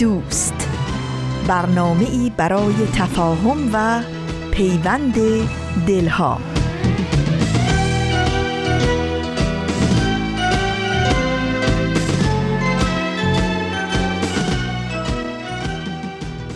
دوست. 0.00 0.68
برنامه 1.48 2.04
ای 2.10 2.32
برای 2.36 2.74
تفاهم 2.94 3.70
و 3.72 4.02
پیوند 4.50 5.14
دلها. 5.86 6.38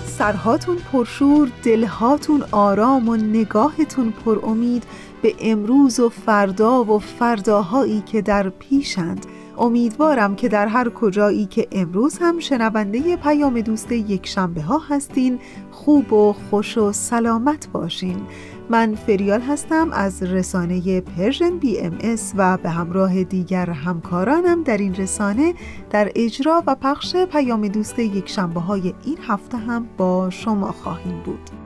سرهاتون 0.07 0.77
پرشور 0.77 1.51
دلهاتون 1.63 2.45
آرام 2.51 3.09
و 3.09 3.17
نگاهتون 3.17 4.11
پر 4.25 4.39
امید 4.43 4.85
به 5.23 5.35
امروز 5.41 6.01
و 6.01 6.09
فردا 6.09 6.85
و 6.85 6.99
فرداهایی 6.99 8.01
که 8.01 8.23
در 8.23 8.49
پیشند. 8.49 9.27
امیدوارم 9.59 10.37
که 10.37 10.49
در 10.49 10.67
هر 10.67 10.89
کجایی 10.89 11.47
که 11.47 11.69
امروز 11.73 12.19
هم 12.19 12.39
شنونده 12.39 13.17
پیام 13.17 13.61
دوست 13.61 13.93
یک 13.93 14.27
شنبه 14.27 14.63
ها 14.63 14.79
هستین 14.79 15.39
خوب 15.71 16.13
و 16.13 16.33
خوش 16.33 16.79
و 16.79 16.93
سلامت 16.93 17.69
باشین. 17.73 18.17
من 18.71 18.95
فریال 18.95 19.41
هستم 19.41 19.93
از 19.93 20.23
رسانه 20.23 21.01
پرژن 21.01 21.59
بی 21.59 21.81
ام 21.81 21.99
اس 22.01 22.33
و 22.37 22.57
به 22.57 22.71
همراه 22.71 23.25
دیگر 23.25 23.71
همکارانم 23.71 24.63
در 24.63 24.77
این 24.77 24.95
رسانه 24.95 25.55
در 25.91 26.13
اجرا 26.15 26.63
و 26.67 26.75
پخش 26.75 27.17
پیام 27.17 27.69
دوست 27.69 27.99
یک 27.99 28.29
شنبه 28.29 28.61
های 28.61 28.95
این 29.05 29.19
هفته 29.29 29.59
هم 29.59 29.87
با 29.97 30.31
شما 30.31 30.73
خواهیم 30.73 31.23
بود. 31.25 31.64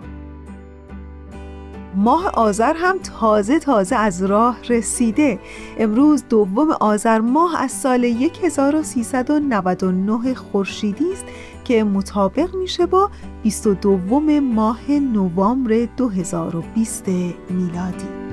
ماه 1.95 2.31
آذر 2.35 2.75
هم 2.77 2.99
تازه 2.99 3.59
تازه 3.59 3.97
از 3.97 4.23
راه 4.23 4.57
رسیده. 4.69 5.39
امروز 5.79 6.25
دوم 6.29 6.71
آذر 6.71 7.19
ماه 7.19 7.63
از 7.63 7.73
سال 7.73 8.05
1399 8.05 10.35
خورشیدی 10.35 11.13
است 11.13 11.25
که 11.65 11.85
مطابق 11.85 12.55
میشه 12.55 12.87
با 12.87 13.11
22 13.43 14.21
ماه 14.41 14.91
نوامبر 14.91 15.89
2020 15.97 17.09
میلادی. 17.51 18.28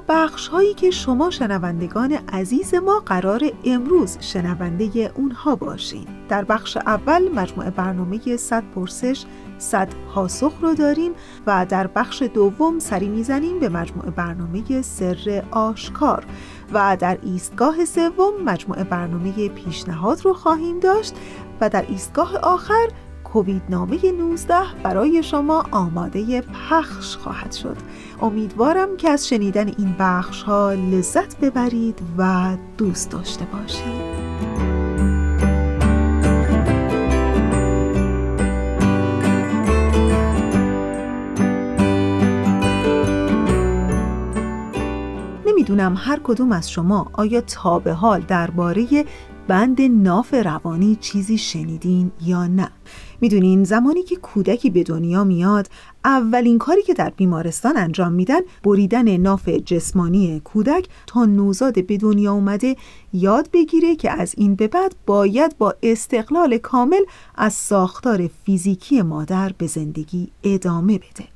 بخش 0.00 0.48
هایی 0.48 0.74
که 0.74 0.90
شما 0.90 1.30
شنوندگان 1.30 2.12
عزیز 2.12 2.74
ما 2.74 3.02
قرار 3.06 3.52
امروز 3.64 4.16
شنونده 4.20 5.12
اونها 5.14 5.56
باشین. 5.56 6.06
در 6.28 6.44
بخش 6.44 6.76
اول 6.76 7.28
مجموعه 7.34 7.70
برنامه 7.70 8.36
100 8.36 8.64
پرسش 8.74 9.24
100 9.58 9.88
پاسخ 10.14 10.52
رو 10.60 10.74
داریم 10.74 11.12
و 11.46 11.66
در 11.68 11.86
بخش 11.86 12.22
دوم 12.22 12.78
سری 12.78 13.08
می‌زنیم 13.08 13.58
به 13.58 13.68
مجموعه 13.68 14.10
برنامه 14.10 14.82
سر 14.82 15.44
آشکار 15.50 16.24
و 16.72 16.96
در 17.00 17.18
ایستگاه 17.22 17.84
سوم 17.84 18.32
مجموعه 18.44 18.84
برنامه 18.84 19.48
پیشنهاد 19.48 20.24
رو 20.24 20.34
خواهیم 20.34 20.80
داشت 20.80 21.14
و 21.60 21.68
در 21.68 21.84
ایستگاه 21.88 22.36
آخر 22.36 22.88
کووید 23.32 23.62
نامه 23.68 24.12
19 24.12 24.54
برای 24.82 25.22
شما 25.22 25.64
آماده 25.70 26.40
پخش 26.40 27.16
خواهد 27.16 27.52
شد. 27.52 27.76
امیدوارم 28.22 28.96
که 28.96 29.10
از 29.10 29.28
شنیدن 29.28 29.68
این 29.68 29.94
بخش 29.98 30.42
ها 30.42 30.72
لذت 30.72 31.40
ببرید 31.40 31.98
و 32.18 32.56
دوست 32.78 33.10
داشته 33.10 33.44
باشید. 33.44 34.12
نمی‌دونم 45.46 45.94
هر 45.98 46.20
کدوم 46.24 46.52
از 46.52 46.70
شما 46.70 47.10
آیا 47.12 47.40
تا 47.40 47.78
به 47.78 47.92
حال 47.92 48.20
درباره 48.20 49.04
بند 49.48 49.82
ناف 49.82 50.34
روانی 50.34 50.96
چیزی 51.00 51.38
شنیدین 51.38 52.12
یا 52.20 52.46
نه. 52.46 52.70
می‌دونین 53.20 53.64
زمانی 53.64 54.02
که 54.02 54.16
کودکی 54.16 54.70
به 54.70 54.82
دنیا 54.82 55.24
میاد 55.24 55.68
اولین 56.04 56.58
کاری 56.58 56.82
که 56.82 56.94
در 56.94 57.10
بیمارستان 57.10 57.76
انجام 57.76 58.12
میدن 58.12 58.40
بریدن 58.64 59.16
ناف 59.16 59.48
جسمانی 59.48 60.40
کودک 60.44 60.88
تا 61.06 61.24
نوزاد 61.24 61.86
به 61.86 61.96
دنیا 61.96 62.32
اومده 62.32 62.76
یاد 63.12 63.48
بگیره 63.52 63.96
که 63.96 64.10
از 64.10 64.34
این 64.36 64.54
به 64.54 64.68
بعد 64.68 64.94
باید 65.06 65.58
با 65.58 65.74
استقلال 65.82 66.58
کامل 66.58 67.02
از 67.34 67.52
ساختار 67.52 68.30
فیزیکی 68.44 69.02
مادر 69.02 69.52
به 69.58 69.66
زندگی 69.66 70.28
ادامه 70.44 70.98
بده. 70.98 71.28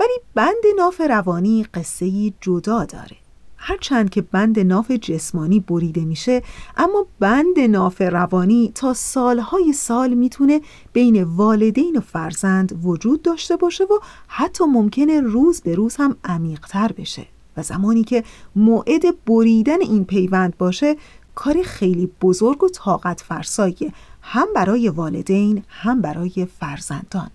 ولی 0.00 0.18
بند 0.34 0.64
ناف 0.76 1.00
روانی 1.00 1.66
قصه 1.74 2.32
جدا 2.40 2.84
داره. 2.84 3.23
هرچند 3.66 4.10
که 4.10 4.22
بند 4.22 4.60
ناف 4.60 4.90
جسمانی 4.90 5.60
بریده 5.60 6.04
میشه 6.04 6.42
اما 6.76 7.06
بند 7.20 7.60
ناف 7.60 8.00
روانی 8.00 8.72
تا 8.74 8.94
سالهای 8.94 9.72
سال 9.72 10.14
می‌تونه 10.14 10.60
بین 10.92 11.22
والدین 11.22 11.96
و 11.96 12.00
فرزند 12.00 12.84
وجود 12.84 13.22
داشته 13.22 13.56
باشه 13.56 13.84
و 13.84 13.98
حتی 14.26 14.64
ممکنه 14.64 15.20
روز 15.20 15.60
به 15.60 15.74
روز 15.74 15.96
هم 15.96 16.16
عمیقتر 16.24 16.92
بشه. 16.92 17.26
و 17.56 17.62
زمانی 17.62 18.04
که 18.04 18.24
موعد 18.56 19.24
بریدن 19.26 19.80
این 19.80 20.04
پیوند 20.04 20.56
باشه 20.58 20.96
کار 21.34 21.62
خیلی 21.62 22.10
بزرگ 22.22 22.64
و 22.64 22.68
طاقت 22.68 23.20
فرساییه 23.20 23.92
هم 24.22 24.46
برای 24.54 24.88
والدین 24.88 25.62
هم 25.68 26.00
برای 26.00 26.48
فرزندان. 26.60 27.30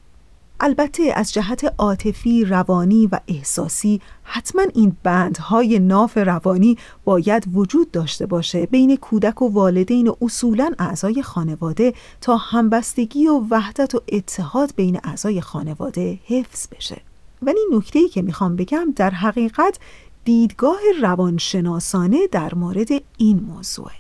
البته 0.60 1.14
از 1.16 1.34
جهت 1.34 1.74
عاطفی، 1.78 2.46
روانی 2.46 3.08
و 3.12 3.20
احساسی 3.28 4.02
حتما 4.24 4.62
این 4.76 4.98
بندهای 5.04 5.80
ناف 5.80 6.18
روانی 6.18 6.78
باید 7.06 7.44
وجود 7.54 7.92
داشته 7.92 8.26
باشه. 8.26 8.66
بین 8.66 8.96
کودک 8.96 9.42
و 9.42 9.50
والدین 9.54 10.08
و 10.08 10.16
اصولا 10.22 10.72
اعضای 10.80 11.22
خانواده 11.24 11.94
تا 12.22 12.38
همبستگی 12.38 13.28
و 13.28 13.44
وحدت 13.50 13.96
و 13.96 14.02
اتحاد 14.08 14.74
بین 14.76 15.00
اعضای 15.04 15.42
خانواده 15.42 16.20
حفظ 16.26 16.68
بشه. 16.72 17.02
ولی 17.42 17.60
نکته‌ای 17.72 18.10
که 18.10 18.22
می‌خوام 18.22 18.56
بگم 18.56 18.94
در 18.96 19.10
حقیقت 19.10 19.80
دیدگاه 20.26 20.80
روانشناسانه 21.02 22.28
در 22.32 22.56
مورد 22.56 22.90
این 23.18 23.40
موضوعه. 23.40 23.99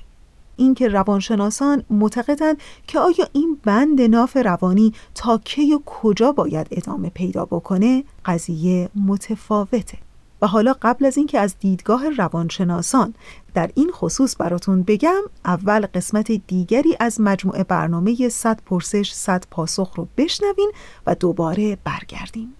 اینکه 0.59 0.87
روانشناسان 0.87 1.83
معتقدند 1.89 2.57
که 2.87 2.99
آیا 2.99 3.27
این 3.33 3.57
بند 3.63 4.01
ناف 4.01 4.37
روانی 4.37 4.93
تا 5.15 5.37
کی 5.37 5.73
و 5.73 5.79
کجا 5.85 6.31
باید 6.31 6.67
ادامه 6.71 7.09
پیدا 7.09 7.45
بکنه 7.45 8.03
قضیه 8.25 8.89
متفاوته. 8.95 9.97
و 10.41 10.47
حالا 10.47 10.75
قبل 10.81 11.05
از 11.05 11.17
اینکه 11.17 11.39
از 11.39 11.55
دیدگاه 11.59 12.09
روانشناسان 12.09 13.13
در 13.53 13.69
این 13.75 13.91
خصوص 13.91 14.35
براتون 14.39 14.83
بگم 14.83 15.21
اول 15.45 15.85
قسمت 15.93 16.31
دیگری 16.31 16.97
از 16.99 17.21
مجموعه 17.21 17.63
برنامه 17.63 18.29
100 18.29 18.59
پرسش 18.65 19.11
100 19.11 19.43
پاسخ 19.51 19.93
رو 19.95 20.07
بشنوین 20.17 20.71
و 21.07 21.15
دوباره 21.15 21.77
برگردیم. 21.83 22.55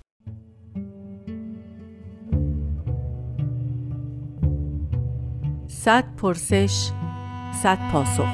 صد 5.68 6.04
پرسش 6.18 6.92
صد 7.64 7.78
پاسخ. 7.92 8.28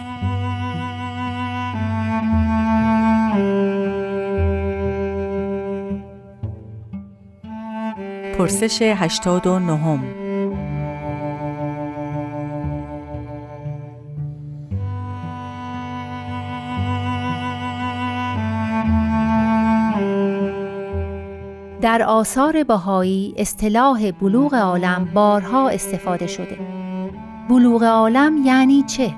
پرسش 8.37 8.81
هشتاد 8.81 9.47
و 9.47 9.59
نهم. 9.59 10.03
در 21.81 22.03
آثار 22.03 22.63
بهایی 22.63 23.33
اصطلاح 23.37 24.11
بلوغ 24.11 24.55
عالم 24.55 25.11
بارها 25.13 25.69
استفاده 25.69 26.27
شده. 26.27 26.74
بلوغ 27.49 27.83
عالم 27.83 28.37
یعنی 28.45 28.83
چه؟ 28.83 29.15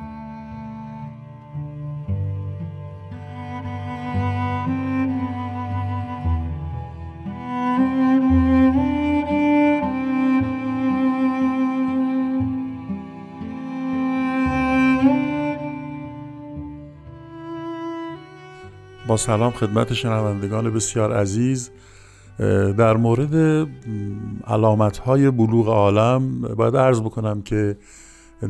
با 19.07 19.17
سلام 19.17 19.51
خدمت 19.51 19.93
شنوندگان 19.93 20.73
بسیار 20.73 21.13
عزیز 21.13 21.71
در 22.77 22.97
مورد 22.97 23.67
علامت 24.47 24.97
های 24.97 25.31
بلوغ 25.31 25.67
عالم 25.67 26.41
باید 26.41 26.75
عرض 26.77 27.01
بکنم 27.01 27.41
که 27.41 27.77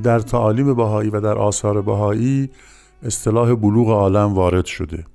در 0.03 0.19
تعالیم 0.19 0.73
بهایی 0.73 1.09
و 1.09 1.21
در 1.21 1.37
آثار 1.37 1.81
بهایی 1.81 2.49
اصطلاح 3.03 3.55
بلوغ 3.55 3.89
عالم 3.89 4.33
وارد 4.33 4.65
شده. 4.65 5.05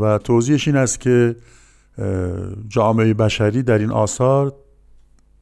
و 0.00 0.18
توضیحش 0.18 0.68
این 0.68 0.76
است 0.76 1.00
که 1.00 1.36
جامعه 2.68 3.14
بشری 3.14 3.62
در 3.62 3.78
این 3.78 3.90
آثار 3.90 4.54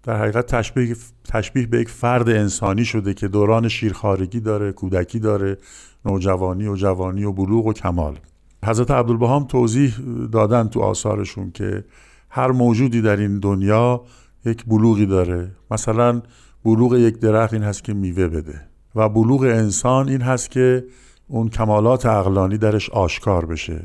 در 0.02 0.16
حقیقت 0.16 0.46
تشبیه, 0.46 0.96
تشبیه 1.24 1.66
به 1.66 1.80
یک 1.80 1.88
فرد 1.88 2.28
انسانی 2.28 2.84
شده 2.84 3.14
که 3.14 3.28
دوران 3.28 3.68
شیرخارگی 3.68 4.40
داره 4.40 4.72
کودکی 4.72 5.18
داره 5.18 5.58
نوجوانی 6.04 6.66
و 6.66 6.76
جوانی 6.76 7.24
و 7.24 7.32
بلوغ 7.32 7.66
و 7.66 7.72
کمال. 7.72 8.18
حضرت 8.64 8.90
عبدالبهام 8.90 9.44
توضیح 9.44 9.94
دادن 10.32 10.68
تو 10.68 10.80
آثارشون 10.80 11.50
که 11.50 11.84
هر 12.30 12.50
موجودی 12.50 13.02
در 13.02 13.16
این 13.16 13.38
دنیا 13.38 14.04
یک 14.44 14.64
بلوغی 14.64 15.06
داره. 15.06 15.50
مثلا 15.70 16.22
بلوغ 16.64 16.94
یک 16.94 17.18
درخت 17.18 17.52
این 17.52 17.62
هست 17.62 17.84
که 17.84 17.94
میوه 17.94 18.28
بده 18.28 18.60
و 18.94 19.08
بلوغ 19.08 19.42
انسان 19.42 20.08
این 20.08 20.22
هست 20.22 20.50
که 20.50 20.84
اون 21.28 21.48
کمالات 21.48 22.06
عقلانی 22.06 22.58
درش 22.58 22.90
آشکار 22.90 23.46
بشه. 23.46 23.82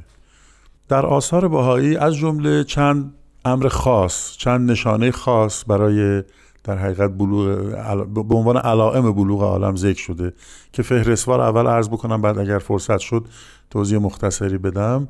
در 0.87 1.05
آثار 1.05 1.47
بهایی 1.47 1.97
از 1.97 2.15
جمله 2.15 2.63
چند 2.63 3.13
امر 3.45 3.67
خاص 3.67 4.37
چند 4.37 4.71
نشانه 4.71 5.11
خاص 5.11 5.63
برای 5.67 6.23
در 6.63 6.77
حقیقت 6.77 7.17
بلوغ 7.17 8.27
به 8.27 8.35
عنوان 8.35 8.57
علائم 8.57 9.11
بلوغ 9.11 9.43
عالم 9.43 9.75
ذکر 9.75 10.01
شده 10.01 10.33
که 10.71 10.83
فهرستوار 10.83 11.41
اول 11.41 11.67
عرض 11.67 11.89
بکنم 11.89 12.21
بعد 12.21 12.37
اگر 12.37 12.59
فرصت 12.59 12.97
شد 12.97 13.25
توضیح 13.69 13.99
مختصری 13.99 14.57
بدم. 14.57 15.07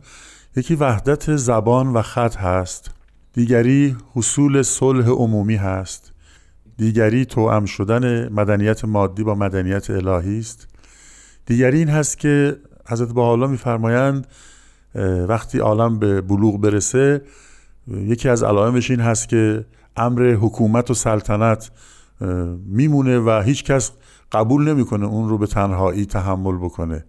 یکی 0.55 0.75
وحدت 0.75 1.35
زبان 1.35 1.87
و 1.87 2.01
خط 2.01 2.35
هست. 2.35 2.91
دیگری 3.33 3.97
حصول 4.13 4.61
صلح 4.61 5.09
عمومی 5.09 5.55
هست. 5.55 6.14
دیگری 6.77 7.25
توأم 7.25 7.65
شدن 7.65 8.33
مدنیت 8.33 8.85
مادی 8.85 9.23
با 9.23 9.35
مدنیت 9.35 9.89
الهی 9.89 10.39
است. 10.39 10.67
دیگری 11.45 11.77
این 11.77 11.89
هست 11.89 12.17
که 12.17 12.57
حضرت 12.87 13.17
حالا 13.17 13.47
میفرمایند 13.47 14.27
وقتی 15.27 15.59
عالم 15.59 15.99
به 15.99 16.21
بلوغ 16.21 16.61
برسه 16.61 17.21
یکی 17.87 18.29
از 18.29 18.43
علائمش 18.43 18.91
این 18.91 18.99
هست 18.99 19.29
که 19.29 19.65
امر 19.97 20.33
حکومت 20.33 20.91
و 20.91 20.93
سلطنت 20.93 21.71
میمونه 22.65 23.19
و 23.19 23.41
هیچ 23.45 23.63
کس 23.63 23.91
قبول 24.31 24.69
نمی‌کنه 24.69 25.05
اون 25.05 25.29
رو 25.29 25.37
به 25.37 25.47
تنهایی 25.47 26.05
تحمل 26.05 26.57
بکنه. 26.57 27.05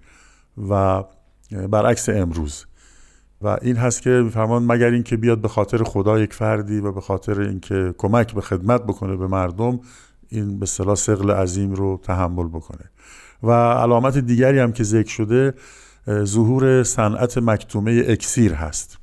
و 0.68 1.04
برعکس 1.70 2.08
امروز 2.08 2.66
و 3.43 3.59
این 3.62 3.77
هست 3.77 4.03
که 4.03 4.11
میفرمان 4.11 4.62
مگر 4.62 4.91
اینکه 4.91 5.17
بیاد 5.17 5.41
به 5.41 5.49
خاطر 5.49 5.83
خدا 5.83 6.19
یک 6.19 6.35
فردی 6.35 6.81
و 6.81 6.93
به 6.93 7.00
خاطر 7.00 7.41
اینکه 7.41 7.94
کمک 7.99 8.35
به 8.35 8.41
خدمت 8.41 8.83
بکنه 8.83 9.17
به 9.17 9.27
مردم 9.27 9.81
این 10.29 10.59
به 10.59 10.67
صلاح 10.67 10.94
سقل 10.94 11.31
عظیم 11.31 11.73
رو 11.73 12.00
تحمل 12.03 12.49
بکنه. 12.49 12.91
و 13.43 13.50
علامت 13.73 14.19
دیگری 14.19 14.59
هم 14.59 14.73
که 14.73 14.85
ذکر 14.85 15.11
شده 15.11 15.55
ظهور 16.11 16.83
صنعت 16.83 17.38
مکتومه 17.38 18.05
اکسیر 18.09 18.55
هست. 18.55 18.99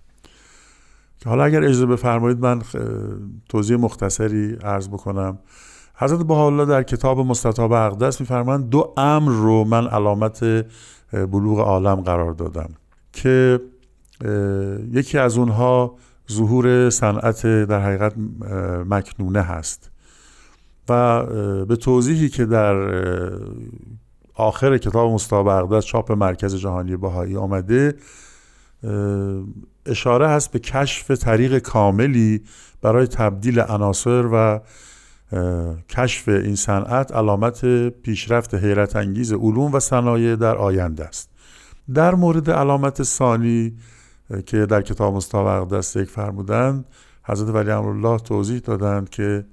که 1.20 1.30
حالا 1.30 1.44
اگر 1.44 1.64
اجازه 1.64 1.86
بفرمایید 1.86 2.40
من 2.40 2.62
توضیح 3.50 3.78
مختصری 3.78 4.58
عرض 4.64 4.88
بکنم. 4.88 5.40
حضرت 5.96 6.20
بها 6.20 6.66
در 6.66 6.84
کتاب 6.84 7.20
مستطاب 7.20 7.72
اقدس 7.72 8.22
میفرمایند 8.22 8.70
دو 8.70 8.94
امر 8.98 9.32
رو 9.32 9.64
من 9.64 9.88
علامت 9.88 10.66
بلوغ 11.12 11.60
عالم 11.60 11.96
قرار 11.96 12.34
دادم 12.34 12.70
که 13.14 13.60
یکی 14.92 15.18
از 15.18 15.38
اونها 15.38 15.96
ظهور 16.32 16.90
صنعت 16.90 17.46
در 17.46 17.82
حقیقت 17.82 18.14
مکنونه 18.86 19.42
هست. 19.42 19.92
و 20.90 21.24
به 21.66 21.76
توضیحی 21.76 22.30
که 22.30 22.46
در 22.46 22.76
آخر 24.36 24.78
کتاب 24.78 25.12
مستطاب 25.14 25.48
اقدس 25.48 25.86
چاپ 25.86 26.12
مرکز 26.12 26.56
جهانی 26.56 26.98
بهایی 26.98 27.38
آمده 27.38 27.96
اشاره 29.86 30.28
هست 30.28 30.52
به 30.52 30.60
کشف 30.60 31.12
طریق 31.12 31.58
کاملی 31.58 32.42
برای 32.82 33.08
تبدیل 33.08 33.60
عناصر 33.60 34.26
و 34.34 34.60
کشف 35.90 36.28
این 36.28 36.56
صنعت 36.56 37.12
علامت 37.12 37.90
پیشرفت 37.90 38.56
حیرت 38.56 38.96
انگیز 38.96 39.34
علوم 39.34 39.74
و 39.74 39.80
صنایع 39.80 40.36
در 40.36 40.56
آینده 40.56 41.06
است. 41.06 41.30
در 41.94 42.16
مورد 42.16 42.50
علامت 42.50 43.04
ثانی 43.04 43.78
که 44.46 44.66
در 44.66 44.82
کتاب 44.82 45.16
مستاق 45.16 45.48
اقدس 45.48 45.96
یک 45.96 46.10
فرمودند 46.10 46.86
حضرت 47.24 47.56
ولی 47.56 47.72
امرالله 47.72 48.20
توضیح 48.20 48.60
دادند 48.60 49.10
که 49.10 49.46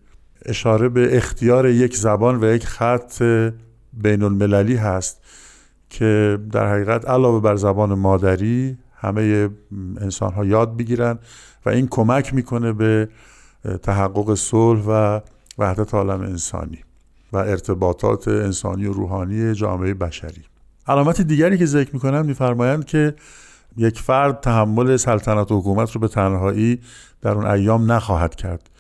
اشاره 0.47 0.89
به 0.89 1.17
اختیار 1.17 1.69
یک 1.69 1.97
زبان 1.97 2.45
و 2.45 2.55
یک 2.55 2.67
خط 2.67 3.23
بین 3.93 4.23
المللی 4.23 4.77
هست 4.77 5.21
که 5.91 6.39
در 6.53 6.73
حقیقت 6.73 7.09
علاوه 7.09 7.41
بر 7.41 7.57
زبان 7.57 7.95
مادری 7.95 8.79
همه 8.95 9.49
انسان 10.01 10.33
ها 10.33 10.45
یاد 10.45 10.77
بگیرن 10.77 11.19
و 11.67 11.69
این 11.69 11.89
کمک 11.91 12.35
می‌کنه 12.35 12.73
به 12.73 13.09
تحقق 13.83 14.35
صلح 14.35 14.83
و 14.87 15.21
وحدت 15.59 15.95
عالم 15.95 16.21
انسانی 16.21 16.79
و 17.33 17.37
ارتباطات 17.37 18.29
انسانی 18.29 18.87
و 18.87 18.93
روحانی 18.93 19.55
جامعه 19.55 19.95
بشری. 19.95 20.45
علامت 20.87 21.21
دیگری 21.21 21.59
که 21.59 21.67
ذکر 21.67 21.91
می‌کنن 21.93 22.27
میفرمایند 22.27 22.85
که 22.85 23.15
یک 23.77 24.01
فرد 24.01 24.41
تحمل 24.41 24.97
سلطنت 24.97 25.53
و 25.53 25.59
حکومت 25.59 25.93
رو 25.93 26.01
به 26.01 26.09
تنهایی 26.09 26.81
در 27.23 27.31
اون 27.31 27.47
ایام 27.47 27.93
نخواهد 27.93 28.35
کرد 28.35 28.71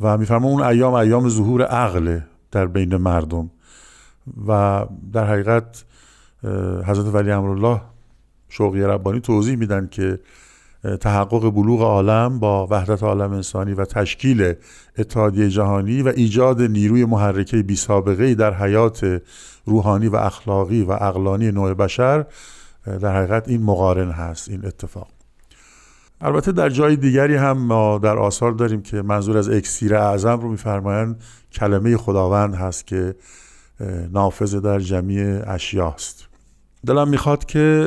و 0.00 0.18
میفرمان 0.18 0.52
اون 0.52 0.62
ایام 0.62 0.94
ایام 0.94 1.28
ظهور 1.28 1.62
عقل 1.62 2.20
در 2.50 2.66
بین 2.66 2.96
مردم 2.96 3.50
و 4.46 4.84
در 5.12 5.26
حقیقت 5.26 5.84
حضرت 6.86 7.14
ولی 7.14 7.30
امرالله 7.30 7.80
شوقی 8.48 8.82
ربانی 8.82 9.20
توضیح 9.20 9.56
میدن 9.56 9.88
که 9.90 10.18
تحقق 11.00 11.50
بلوغ 11.50 11.82
عالم 11.82 12.38
با 12.38 12.66
وحدت 12.70 13.02
عالم 13.02 13.32
انسانی 13.32 13.72
و 13.74 13.84
تشکیل 13.84 14.54
اتحادیه 14.98 15.48
جهانی 15.48 16.02
و 16.02 16.08
ایجاد 16.08 16.62
نیروی 16.62 17.04
محرکه 17.04 17.62
بی 17.62 17.76
سابقه 17.76 18.34
در 18.34 18.54
حیات 18.54 19.22
روحانی 19.64 20.08
و 20.08 20.16
اخلاقی 20.16 20.82
و 20.82 20.90
اقلانی 20.90 21.50
نوع 21.50 21.74
بشر 21.74 22.26
در 22.86 23.16
حقیقت 23.16 23.48
این 23.48 23.62
مقارن 23.62 24.10
هست 24.10 24.48
این 24.48 24.66
اتفاق. 24.66 25.08
البته 26.20 26.52
در 26.52 26.70
جای 26.70 26.96
دیگری 26.96 27.34
هم 27.34 27.58
ما 27.58 27.98
در 27.98 28.18
آثار 28.18 28.52
داریم 28.52 28.82
که 28.82 29.02
منظور 29.02 29.36
از 29.36 29.48
اکسیر 29.48 29.94
اعظم 29.94 30.40
رو 30.40 30.50
میفرمایند 30.50 31.22
کلمه 31.52 31.96
خداوند 31.96 32.54
هست 32.54 32.86
که 32.86 33.14
نافذ 34.12 34.54
در 34.54 34.78
جمعی 34.78 35.20
اشیاست 35.22 36.28
دلم 36.86 37.08
می‌خواد 37.08 37.44
که 37.44 37.86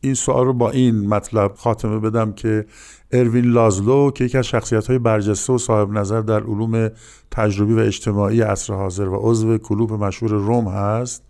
این 0.00 0.14
سوال 0.14 0.46
رو 0.46 0.52
با 0.52 0.70
این 0.70 1.08
مطلب 1.08 1.54
خاتمه 1.54 1.98
بدم 1.98 2.32
که 2.32 2.66
اروین 3.12 3.44
لازلو 3.44 4.10
که 4.10 4.24
یکی 4.24 4.38
از 4.38 4.46
شخصیت 4.46 4.86
های 4.86 4.98
برجسته 4.98 5.52
و 5.52 5.58
صاحب 5.58 5.90
نظر 5.90 6.20
در 6.20 6.40
علوم 6.40 6.90
تجربی 7.30 7.74
و 7.74 7.78
اجتماعی 7.78 8.40
عصر 8.40 8.74
حاضر 8.74 9.08
و 9.08 9.18
عضو 9.22 9.58
کلوب 9.58 9.92
مشهور 9.92 10.32
روم 10.32 10.68
هست 10.68 11.22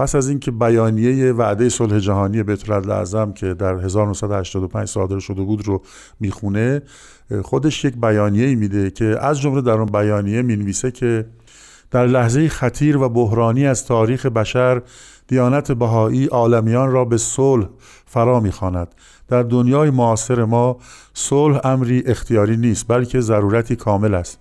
پس 0.00 0.14
از 0.14 0.28
اینکه 0.28 0.50
بیانیه 0.50 1.32
وعده 1.32 1.68
صلح 1.68 1.98
جهانی 1.98 2.42
بیت 2.42 2.70
اعظم 2.70 3.32
که 3.32 3.54
در 3.54 3.74
1985 3.74 4.88
صادر 4.88 5.18
شده 5.18 5.42
بود 5.42 5.66
رو 5.66 5.82
می‌خونه 6.20 6.82
خودش 7.42 7.84
یک 7.84 7.96
بیانیه 7.96 8.54
میده 8.54 8.90
که 8.90 9.16
از 9.20 9.40
جمله 9.40 9.60
در 9.60 9.72
اون 9.72 9.86
بیانیه 9.86 10.42
می‌نویسه 10.42 10.90
که 10.90 11.26
در 11.90 12.06
لحظه 12.06 12.48
خطیر 12.48 12.96
و 12.96 13.08
بحرانی 13.08 13.66
از 13.66 13.86
تاریخ 13.86 14.26
بشر 14.26 14.82
دیانت 15.28 15.72
بهایی 15.72 16.26
عالمیان 16.26 16.92
را 16.92 17.04
به 17.04 17.16
صلح 17.16 17.66
فرا 18.06 18.40
می‌خواند. 18.40 18.88
در 19.28 19.42
دنیای 19.42 19.90
معاصر 19.90 20.44
ما 20.44 20.78
صلح 21.14 21.60
امری 21.64 22.02
اختیاری 22.06 22.56
نیست 22.56 22.84
بلکه 22.88 23.20
ضرورتی 23.20 23.76
کامل 23.76 24.14
است. 24.14 24.38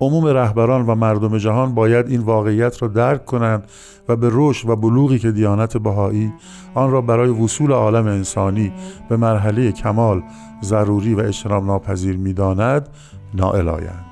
عموم 0.00 0.26
رهبران 0.26 0.86
و 0.86 0.94
مردم 0.94 1.38
جهان 1.38 1.74
باید 1.74 2.08
این 2.08 2.20
واقعیت 2.20 2.82
را 2.82 2.88
درک 2.88 3.24
کنند 3.24 3.64
و 4.08 4.16
به 4.16 4.28
رشد 4.32 4.68
و 4.68 4.76
بلوغی 4.76 5.18
که 5.18 5.30
دیانت 5.30 5.76
بهایی 5.76 6.32
آن 6.74 6.90
را 6.90 7.00
برای 7.00 7.30
وصول 7.30 7.72
عالم 7.72 8.06
انسانی 8.06 8.72
به 9.08 9.16
مرحله 9.16 9.72
کمال 9.72 10.22
ضروری 10.62 11.14
و 11.14 11.20
اجتناب 11.20 11.64
ناپذیر 11.64 12.16
می‌داند 12.16 12.88
نائل 13.34 13.68
آیند 13.68 14.06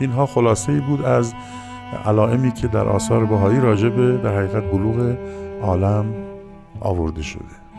اینها 0.00 0.26
خلاصه 0.26 0.80
بود 0.80 1.02
از 1.02 1.34
علائمی 2.06 2.52
که 2.52 2.68
در 2.68 2.88
آثار 2.88 3.24
بهایی 3.24 3.60
راجع 3.60 3.88
به 3.88 4.16
در 4.16 4.36
حقیقت 4.36 4.70
بلوغ 4.70 5.16
عالم 5.62 6.14
آورده 6.80 7.22
شده. 7.22 7.69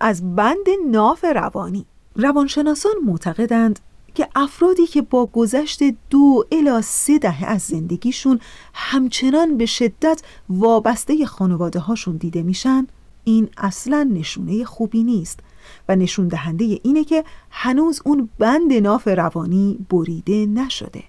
از 0.00 0.36
بند 0.36 0.66
ناف 0.86 1.24
روانی. 1.24 1.86
روانشناسان 2.16 2.92
معتقدند 3.04 3.80
که 4.14 4.28
افرادی 4.36 4.86
که 4.86 5.02
با 5.02 5.26
گذشت 5.26 5.82
دو 6.10 6.44
الا 6.52 6.80
سه 6.80 7.18
دهه 7.18 7.44
از 7.44 7.62
زندگیشون 7.62 8.40
همچنان 8.74 9.56
به 9.56 9.66
شدت 9.66 10.22
وابسته 10.48 11.26
خانواده 11.26 11.78
هاشون 11.78 12.16
دیده 12.16 12.42
میشن 12.42 12.86
این 13.24 13.48
اصلا 13.56 14.10
نشونه 14.12 14.64
خوبی 14.64 15.04
نیست 15.04 15.40
و 15.88 15.96
نشون 15.96 16.28
دهنده 16.28 16.80
اینه 16.82 17.04
که 17.04 17.24
هنوز 17.50 18.00
اون 18.04 18.28
بند 18.38 18.72
ناف 18.72 19.08
روانی 19.08 19.86
بریده 19.90 20.46
نشده 20.46 21.04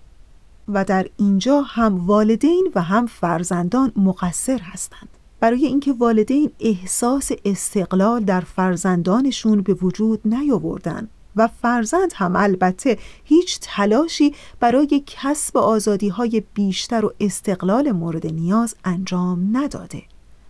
و 0.68 0.86
در 0.86 1.08
اینجا 1.18 1.62
هم 1.62 2.08
والدین 2.08 2.72
و 2.76 2.82
هم 2.82 3.06
فرزندان 3.06 3.92
مقصر 3.96 4.60
هستند. 4.60 5.10
برای 5.42 5.66
اینکه 5.66 5.94
والدین 5.94 6.52
احساس 6.60 7.32
استقلال 7.46 8.24
در 8.24 8.42
فرزندانشون 8.42 9.62
به 9.62 9.74
وجود 9.74 10.22
نیاوردن. 10.26 11.08
و 11.36 11.48
فرزند 11.62 12.14
هم 12.16 12.36
البته 12.36 12.98
هیچ 13.24 13.60
تلاشی 13.62 14.36
برای 14.60 15.04
کسب 15.08 15.58
آزادی 15.58 16.10
های 16.10 16.44
بیشتر 16.54 17.06
و 17.06 17.14
استقلال 17.20 17.92
مورد 17.92 18.28
نیاز 18.28 18.76
انجام 18.86 19.58
نداده. 19.58 20.04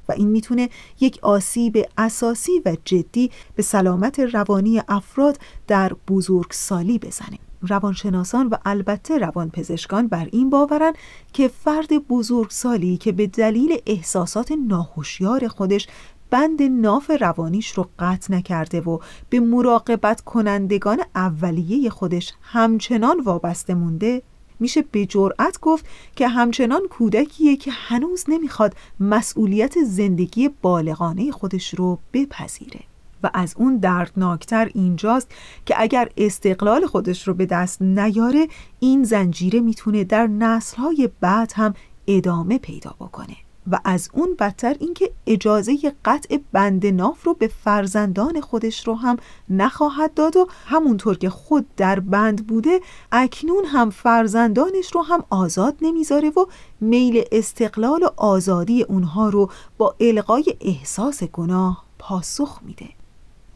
و 0.10 0.12
این 0.12 0.28
می‌تونه 0.28 0.70
یک 1.00 1.20
آسیب 1.22 1.86
اساسی 1.98 2.62
و 2.66 2.78
جدی 2.86 3.32
به 3.56 3.64
سلامت 3.64 4.20
روانی 4.20 4.82
افراد 4.88 5.38
در 5.68 5.94
بزرگسالی 6.08 7.00
بزنه. 7.00 7.38
روانشناسان 7.62 8.48
و 8.48 8.56
البته 8.65 9.18
روانپزشکان 9.18 10.08
بر 10.08 10.27
این 10.32 10.50
باورن 10.50 10.94
که 11.34 11.48
فرد 11.48 12.08
بزرگسالی 12.08 12.98
که 12.98 13.12
به 13.12 13.27
دلیل 13.27 13.77
احساسات 13.86 14.53
ناهوشیار 14.68 15.48
خودش 15.48 15.88
بند 16.30 16.63
ناف 16.63 17.12
روانیش 17.20 17.72
رو 17.72 17.89
قطع 18.00 18.34
نکرده 18.34 18.82
و 18.82 19.00
به 19.30 19.39
مراقبت 19.39 20.22
کنندگان 20.22 21.01
اولیه 21.15 21.89
خودش 21.89 22.34
همچنان 22.41 23.20
وابسته 23.20 23.74
مونده 23.74 24.22
میشه 24.60 24.82
به 24.91 25.06
جرأت 25.06 25.60
گفت 25.62 25.86
که 26.15 26.27
همچنان 26.27 26.82
کودکیه 26.88 27.56
که 27.56 27.72
هنوز 27.72 28.25
نمی‌خواد 28.27 28.75
مسئولیت 29.00 29.84
زندگی 29.84 30.50
بالغانه 30.62 31.32
خودش 31.32 31.74
رو 31.74 32.00
بپذیره. 32.13 32.91
و 33.24 33.30
از 33.34 33.56
اون 33.58 33.78
دردناکتر 33.78 34.72
اینجاست 34.74 35.32
که 35.66 35.75
اگر 35.78 36.10
استقلال 36.18 36.86
خودش 36.86 37.28
رو 37.28 37.34
به 37.34 37.46
دست 37.46 37.82
نیاره 37.82 38.48
این 38.80 39.04
زنجیره 39.04 39.60
می‌تونه 39.60 40.04
در 40.04 40.28
نسلهای 40.28 41.10
بعد 41.22 41.54
هم 41.56 41.74
ادامه 42.08 42.58
پیدا 42.58 42.96
بکنه. 43.00 43.36
و 43.72 43.80
از 43.86 44.10
اون 44.13 44.36
بدتر 44.40 44.75
اینکه 44.80 45.12
اجازه 45.28 45.94
قطع 46.06 46.38
بند 46.51 46.86
ناف 46.86 47.24
رو 47.24 47.34
به 47.34 47.48
فرزندان 47.48 48.42
خودش 48.42 48.88
رو 48.88 48.96
هم 48.96 49.18
نخواهد 49.50 50.13
داد 50.13 50.38
و 50.38 50.48
همونطور 50.66 51.18
که 51.18 51.30
خود 51.30 51.75
در 51.78 52.00
بند 52.00 52.48
بوده 52.48 52.80
اکنون 53.12 53.66
هم 53.66 53.90
فرزندانش 53.90 54.92
رو 54.94 55.01
هم 55.01 55.24
آزاد 55.30 55.75
نمی‌ذاره 55.82 56.30
و 56.30 56.46
میل 56.82 57.24
استقلال 57.32 58.04
و 58.04 58.10
آزادی 58.18 58.84
اونها 58.84 59.30
رو 59.30 59.50
با 59.78 59.96
القای 60.00 60.56
احساس 60.62 61.24
گناه 61.24 61.86
پاسخ 62.00 62.60
میده. 62.63 63.00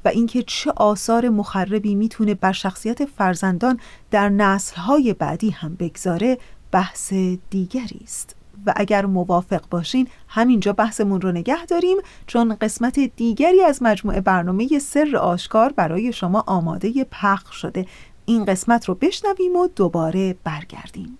و 0.05 0.07
اینکه 0.07 0.43
چه 0.43 0.71
آثار 0.75 1.29
مخربی 1.29 1.95
می‌تونه 1.95 2.33
بر 2.33 2.51
شخصیت 2.51 3.05
فرزندان 3.05 3.79
در 4.11 4.29
نسلهای 4.29 5.13
بعدی 5.13 5.49
هم 5.49 5.75
بگذاره 5.75 6.37
بحث 6.71 7.13
دیگری 7.49 7.99
است. 8.03 8.35
و 8.65 8.73
اگر 8.75 9.05
موافق 9.05 9.61
باشین 9.69 10.07
همینجا 10.27 10.73
بحثمون 10.73 11.21
رو 11.21 11.31
نگه 11.31 11.65
داریم 11.65 11.97
چون 12.27 12.55
قسمت 12.55 12.99
دیگری 12.99 13.61
از 13.61 13.83
مجموعه 13.83 14.21
برنامه 14.21 14.79
سر 14.79 15.17
آشکار 15.17 15.73
برای 15.73 16.13
شما 16.13 16.43
آماده 16.47 17.03
پخش 17.11 17.55
شده. 17.55 17.85
این 18.25 18.45
قسمت 18.45 18.85
رو 18.85 18.95
بشنویم 18.95 19.55
و 19.55 19.67
دوباره 19.67 20.35
برگردیم. 20.43 21.17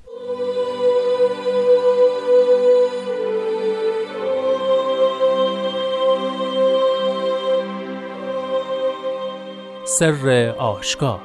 سر 9.88 10.56
آشکار. 10.58 11.20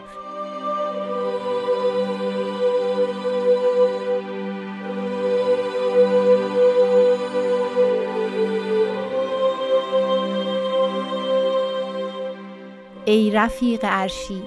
ای 13.05 13.31
رفیق 13.31 13.85
عرشی 13.85 14.43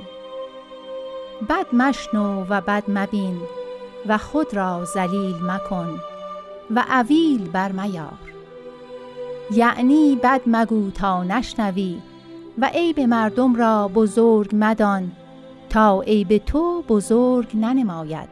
بد 1.49 1.65
مشنو 1.73 2.45
و 2.49 2.61
بد 2.61 2.83
مبین 2.87 3.41
و 4.07 4.17
خود 4.17 4.53
را 4.53 4.85
ذلیل 4.85 5.35
مکن 5.43 5.99
و 6.75 6.83
اویل 6.89 7.49
بر 7.49 7.71
میار 7.71 8.17
یعنی 9.51 10.19
بد 10.23 10.41
مگو 10.47 10.91
تا 10.91 11.23
نشنوی 11.23 12.01
و 12.57 12.65
عیب 12.65 12.99
مردم 12.99 13.55
را 13.55 13.87
بزرگ 13.87 14.49
مدان 14.53 15.11
تا 15.69 16.01
عیب 16.01 16.37
تو 16.37 16.81
بزرگ 16.81 17.47
ننماید. 17.53 18.29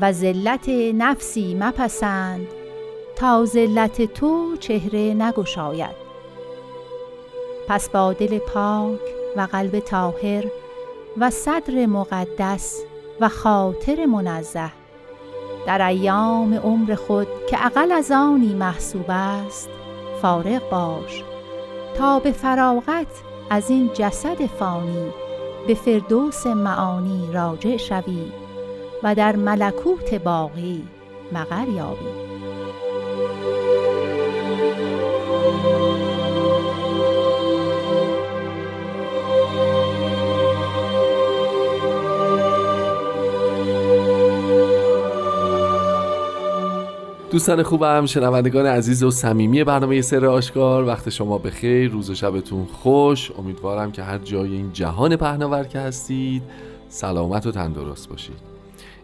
و 0.00 0.12
ذلت 0.12 0.68
نفسی 0.94 1.54
مپسند 1.54 2.46
تا 3.16 3.44
ذلت 3.44 4.14
تو 4.14 4.56
چهره 4.56 5.14
نگشاید. 5.14 6.02
پس 7.68 7.88
با 7.88 8.12
دل 8.12 8.38
پاک 8.38 9.00
و 9.36 9.48
قلب 9.52 9.80
طاهر 9.80 10.44
و 11.18 11.30
صدر 11.30 11.86
مقدس 11.86 12.82
و 13.20 13.28
خاطر 13.28 14.06
منزه 14.06 14.72
در 15.66 15.86
ایام 15.86 16.54
عمر 16.54 16.94
خود 16.94 17.26
که 17.50 17.66
اقل 17.66 17.92
از 17.92 18.10
آنی 18.10 18.54
محسوب 18.54 19.06
است 19.08 19.68
فارغ 20.22 20.70
باش. 20.70 21.31
تا 21.94 22.18
به 22.18 22.32
فراغت 22.32 23.22
از 23.50 23.70
این 23.70 23.90
جسد 23.94 24.46
فانی 24.46 25.10
به 25.66 25.74
فردوس 25.74 26.46
معانی 26.46 27.28
راجع 27.32 27.76
شوی 27.76 28.32
و 29.02 29.14
در 29.14 29.36
ملکوت 29.36 30.14
باقی 30.14 30.84
مقر 31.32 31.68
یابی. 31.68 32.31
دوستان 47.32 47.62
خوبم 47.62 48.06
شنوندگان 48.06 48.66
عزیز 48.66 49.02
و 49.02 49.10
صمیمی 49.10 49.64
برنامه 49.64 50.00
سر 50.00 50.26
آشکار. 50.26 50.84
وقت 50.84 51.08
شما 51.08 51.38
به 51.38 51.50
خیر 51.50 51.90
روز 51.90 52.10
و 52.10 52.14
شبتون 52.14 52.64
خوش. 52.64 53.32
امیدوارم 53.38 53.92
که 53.92 54.02
هر 54.02 54.18
جای 54.18 54.52
این 54.52 54.72
جهان 54.72 55.16
پهناور 55.16 55.64
که 55.64 55.78
هستید 55.78 56.42
سلامت 56.88 57.46
و 57.46 57.50
تندرست 57.50 58.08
باشید. 58.08 58.36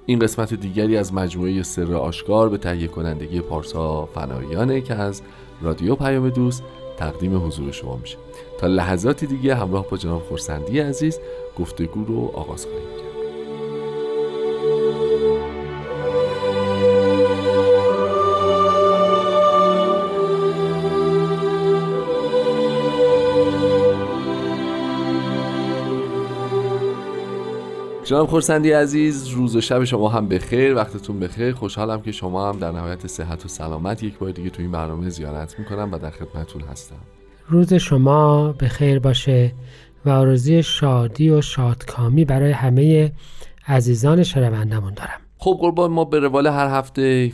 این 0.07 0.19
قسمت 0.19 0.55
دیگری 0.55 0.97
از 0.97 1.15
مجموعه 1.15 1.63
سر 1.63 1.95
آشکار 1.95 2.49
به 2.49 2.59
تهیه 2.59 2.89
کنندگی 2.89 3.41
پارسا 3.41 4.07
فنایانه 4.07 4.81
که 4.81 4.95
از 4.95 5.23
رادیو 5.63 5.95
پیام 5.95 6.31
دوست 6.31 6.63
تقدیم 6.97 7.47
حضور 7.47 7.73
شما 7.73 7.97
میشه. 7.97 8.17
تا 8.59 8.67
لحظاتی 8.67 9.27
دیگه 9.27 9.55
همراه 9.55 9.89
با 9.91 9.97
جناب 9.97 10.23
خورسندی 10.23 10.81
عزیز 10.81 11.21
گفتگو 11.59 12.05
رو 12.05 12.31
آغاز 12.35 12.67
خواهیم 12.67 12.89
کرد 12.99 13.08
جناب 28.09 28.29
خورسندی 28.29 28.71
عزیز 28.71 29.29
روز 29.29 29.57
و 29.57 29.61
شب 29.61 29.85
شما 29.85 30.09
هم 30.09 30.29
بخیر 30.29 30.75
وقتتون 30.75 31.21
بخیر. 31.21 31.55
خوشحالم 31.55 32.03
که 32.03 32.13
شما 32.13 32.49
هم 32.49 32.59
در 32.59 32.73
نهایت 32.73 33.07
صحت 33.07 33.45
و 33.45 33.49
سلامت 33.49 34.03
یک 34.03 34.19
بار 34.19 34.31
دیگه 34.31 34.51
تو 34.51 34.63
این 34.63 34.73
برنامه 34.73 35.09
زیارت 35.09 35.59
می‌کنم 35.59 35.89
و 35.93 35.99
در 35.99 36.11
خدمتتون 36.11 36.63
هستم. 36.63 36.97
روز 37.49 37.75
شما 37.75 38.53
بخیر 38.53 38.99
باشه 38.99 39.53
و 40.05 40.11
آرزوی 40.11 40.63
شادی 40.63 41.31
و 41.31 41.41
شادکامی 41.41 42.25
برای 42.25 42.53
همه 42.53 43.13
عزیزان 43.67 44.23
شنوندمون 44.23 44.95
دارم. 44.95 45.21
خب 45.39 45.59
قربان 45.61 45.91
ما 45.91 46.05
به 46.05 46.19
روال 46.19 46.47
هر 46.47 46.79
هفته 46.79 47.33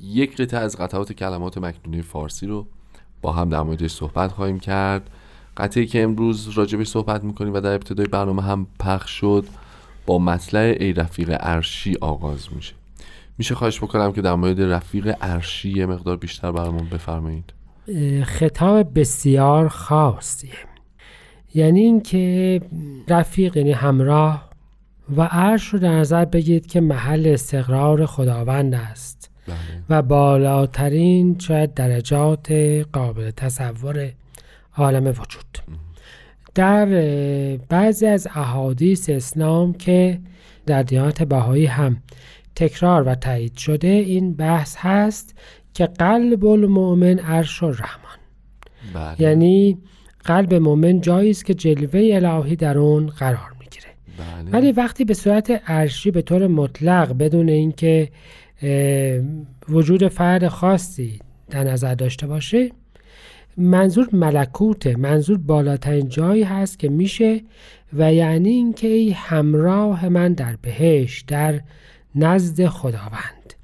یک 0.00 0.36
قطعه 0.36 0.60
از 0.60 0.76
قطعات 0.76 1.12
کلمات 1.12 1.58
مکنونه 1.58 2.02
فارسی 2.02 2.46
رو 2.46 2.66
با 3.22 3.32
هم 3.32 3.48
در 3.48 3.62
موردش 3.62 3.90
صحبت 3.90 4.32
خواهیم 4.32 4.58
کرد. 4.58 5.10
قطعه 5.56 5.86
که 5.86 6.02
امروز 6.02 6.48
راجبش 6.48 6.88
صحبت 6.88 7.24
می‌کنیم 7.24 7.54
و 7.54 7.60
در 7.60 7.74
ابتدای 7.74 8.06
برنامه 8.06 8.42
هم 8.42 8.66
پخش 8.80 9.10
شد. 9.10 9.44
با 10.06 10.18
مطلع 10.18 10.76
ای 10.80 10.92
رفیق 10.92 11.30
عرشی 11.30 11.96
آغاز 12.00 12.48
میشه. 12.52 12.74
میشه 13.38 13.54
خواهش 13.54 13.78
بکنم 13.78 14.12
که 14.12 14.22
در 14.22 14.34
مورد 14.34 14.60
رفیق 14.60 15.16
عرشی 15.20 15.70
یه 15.70 15.86
مقدار 15.86 16.16
بیشتر 16.16 16.52
برامون 16.52 16.88
بفرمایید. 16.88 17.52
خطاب 18.24 19.00
بسیار 19.00 19.68
خاصیه. 19.68 20.50
یعنی 21.54 21.80
اینکه 21.80 22.60
رفیق 23.08 23.56
یعنی 23.56 23.72
همراه 23.72 24.50
و 25.16 25.22
عرش 25.22 25.68
رو 25.68 25.78
در 25.78 25.92
نظر 25.92 26.24
بگیرید 26.24 26.66
که 26.66 26.80
محل 26.80 27.26
استقرار 27.26 28.06
خداوند 28.06 28.74
است. 28.74 29.30
بله. 29.46 29.56
و 29.88 30.02
بالاترین 30.02 31.38
شاید 31.38 31.74
درجات 31.74 32.52
قابل 32.92 33.30
تصور 33.30 34.12
عالم 34.76 35.06
وجود. 35.06 35.58
در 36.54 36.86
بعضی 37.68 38.06
از 38.06 38.28
احادیث 38.34 39.10
اسلام 39.10 39.72
که 39.72 40.20
در 40.66 40.82
دیانت 40.82 41.22
بهایی 41.22 41.66
هم 41.66 41.96
تکرار 42.56 43.02
و 43.02 43.14
تایید 43.14 43.56
شده 43.56 43.88
این 43.88 44.34
بحث 44.34 44.76
هست 44.78 45.34
که 45.74 45.86
قلب 45.86 46.44
المؤمن 46.46 47.18
عرش 47.18 47.62
الرحمن 47.62 48.18
بله. 48.94 49.22
یعنی 49.22 49.78
قلب 50.24 50.54
مؤمن 50.54 51.00
جایی 51.00 51.30
است 51.30 51.44
که 51.44 51.54
جلوه 51.54 52.10
الهی 52.12 52.56
در 52.56 52.78
اون 52.78 53.06
قرار 53.06 53.54
می‌گیره 53.60 53.86
بله. 54.18 54.50
ولی 54.50 54.72
وقتی 54.72 55.04
به 55.04 55.14
صورت 55.14 55.50
عرشی 55.50 56.10
به 56.10 56.22
طور 56.22 56.46
مطلق 56.46 57.12
بدون 57.18 57.48
اینکه 57.48 58.08
وجود 59.68 60.08
فرد 60.08 60.48
خاصی 60.48 61.18
در 61.50 61.64
نظر 61.64 61.94
داشته 61.94 62.26
باشه 62.26 62.70
منظور 63.56 64.08
ملکوته 64.12 64.96
منظور 64.96 65.38
بالاترین 65.38 66.08
جایی 66.08 66.42
هست 66.42 66.78
که 66.78 66.88
میشه 66.88 67.40
و 67.92 68.12
یعنی 68.12 68.50
اینکه 68.50 68.88
ای 68.88 69.10
همراه 69.10 70.08
من 70.08 70.32
در 70.32 70.56
بهشت 70.62 71.26
در 71.26 71.60
نزد 72.14 72.66
خداوند. 72.66 73.54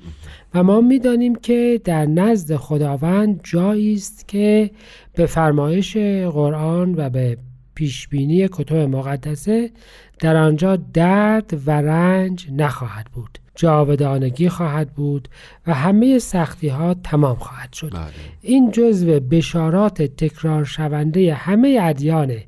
و 0.55 0.63
ما 0.63 0.81
می‌دانیم 0.81 1.35
که 1.35 1.81
در 1.85 2.07
نزد 2.07 2.57
خداوند 2.57 3.41
جایی 3.45 3.95
است 3.95 4.29
که 4.29 4.71
به 5.15 5.27
فرمایش 5.27 5.97
قرآن 6.33 6.95
و 6.95 7.11
به 7.11 7.39
پیشبینی 7.75 8.49
کتب 8.49 8.77
مقدسه 8.77 9.71
در 10.19 10.37
آنجا 10.37 10.77
درد 10.77 11.61
و 11.67 11.71
رنج 11.71 12.49
نخواهد 12.53 13.07
بود. 13.07 13.40
جاودانگی 13.55 14.49
خواهد 14.49 14.93
بود 14.93 15.29
و 15.67 15.75
همه 15.75 16.19
سختی 16.19 16.69
ها 16.69 16.95
تمام 16.95 17.37
خواهد 17.37 17.73
شد. 17.73 17.91
بله. 17.93 18.11
این 18.43 18.71
جزو 18.71 19.21
بشارات 19.21 20.03
تکرار 20.03 20.65
شونده 20.65 21.35
همه 21.35 21.79
ادیانه. 21.83 22.45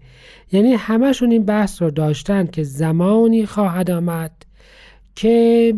یعنی 0.52 0.73
همشون 0.73 1.30
این 1.30 1.44
بحث 1.44 1.82
رو 1.82 1.90
داشتن 1.90 2.47
که 2.47 2.62
زمانی 2.62 3.47
خواهد 3.47 3.90
آمد 3.90 4.32
که 5.14 5.75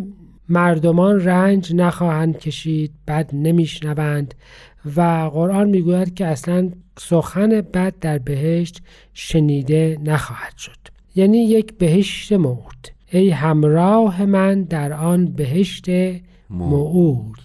مردمان 0.48 1.24
رنج 1.24 1.74
نخواهند 1.74 2.38
کشید 2.38 2.92
بد 3.08 3.30
نمیشنوند 3.32 4.34
و 4.96 5.30
قرآن 5.32 5.68
می‌گوید 5.68 6.14
که 6.14 6.26
اصلا 6.26 6.70
سخن 6.98 7.48
بد 7.48 7.94
در 8.00 8.18
بهشت 8.18 8.82
شنیده 9.14 9.98
نخواهد 10.04 10.56
شد. 10.56 10.78
یعنی 11.14 11.38
یک 11.38 11.74
بهشت 11.78 12.32
موعود 12.32 12.88
ای 13.18 13.30
همراه 13.30 14.24
من 14.26 14.62
در 14.62 14.92
آن 14.92 15.26
بهشت 15.26 15.86
موعود. 16.50 17.40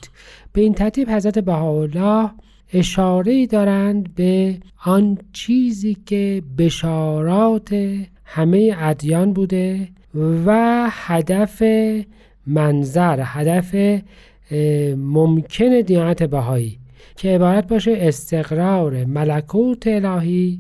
به 0.54 0.62
این 0.62 0.74
ترتیب 0.74 1.10
حضرت 1.10 1.40
بهاءالله 1.40 2.30
اشاره 2.74 3.46
دارند 3.48 4.16
به 4.16 4.58
آن 4.86 5.18
چیزی 5.34 5.98
که 6.06 6.44
بشارات 6.58 7.98
همه 8.26 8.76
ادیان 8.80 9.34
بوده 9.34 9.88
و 10.46 10.88
هدف 10.92 11.64
منظر 12.48 13.20
هدف 13.24 14.02
ممکن 14.98 15.82
دیانت 15.82 16.24
بهایی 16.24 16.80
که 17.16 17.30
عبارت 17.30 17.68
باشه 17.68 17.94
استقرار 17.98 19.06
ملکوت 19.06 19.88
الهی 19.88 20.60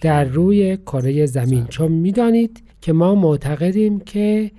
در 0.00 0.24
روی 0.24 0.76
کره 0.76 1.26
زمین. 1.26 1.66
چون 1.66 1.92
می‌دانید 1.92 2.62
که 2.86 2.92
ما 2.92 3.14
معتقدیم 3.14 4.00
که 4.00 4.50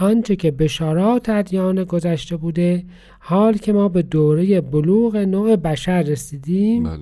آنچه 0.00 0.36
که 0.36 0.50
بشارات 0.50 1.28
ادیان 1.28 1.84
گذشته 1.84 2.36
بوده 2.36 2.84
حال 3.20 3.56
که 3.56 3.72
ما 3.72 3.88
به 3.88 4.02
دوره 4.02 4.60
بلوغ 4.60 5.16
نوع 5.16 5.56
بشر 5.56 6.02
رسیدیم 6.02 6.82
بله. 6.82 6.98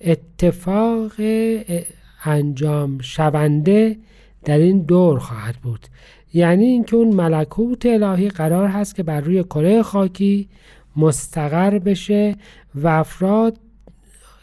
اتفاق 0.00 1.12
انجام 2.24 2.98
شونده 2.98 3.96
در 4.44 4.58
این 4.58 4.82
دور 4.82 5.18
خواهد 5.18 5.56
بود 5.56 5.86
یعنی 6.34 6.64
اینکه 6.64 6.96
اون 6.96 7.14
ملکوت 7.14 7.86
الهی 7.86 8.28
قرار 8.28 8.68
هست 8.68 8.94
که 8.94 9.02
بر 9.02 9.20
روی 9.20 9.44
کره 9.44 9.82
خاکی 9.82 10.48
مستقر 10.96 11.78
بشه 11.78 12.36
و 12.74 12.88
افراد 12.88 13.58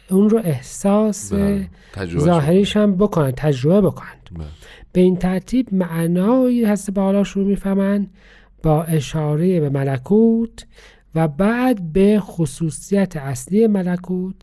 اون 0.10 0.30
رو 0.30 0.42
احساس 0.44 1.34
ظاهریش 2.06 2.78
هم 2.78 2.96
بکنن 2.96 3.32
تجربه 3.32 3.82
بکنند 3.82 4.30
بله. 4.32 4.46
به 4.96 5.02
این 5.02 5.16
ترتیب 5.16 5.74
معنایی 5.74 6.66
هست 6.66 6.92
به 6.92 7.02
حالا 7.02 7.24
شروع 7.24 7.48
می‌فهمن 7.48 8.08
با 8.64 8.84
اشاره 8.84 9.60
به 9.60 9.70
ملکوت 9.70 10.66
و 11.16 11.28
بعد 11.28 11.94
به 11.94 12.20
خصوصیت 12.20 13.18
اصلی 13.18 13.68
ملکوت 13.68 14.36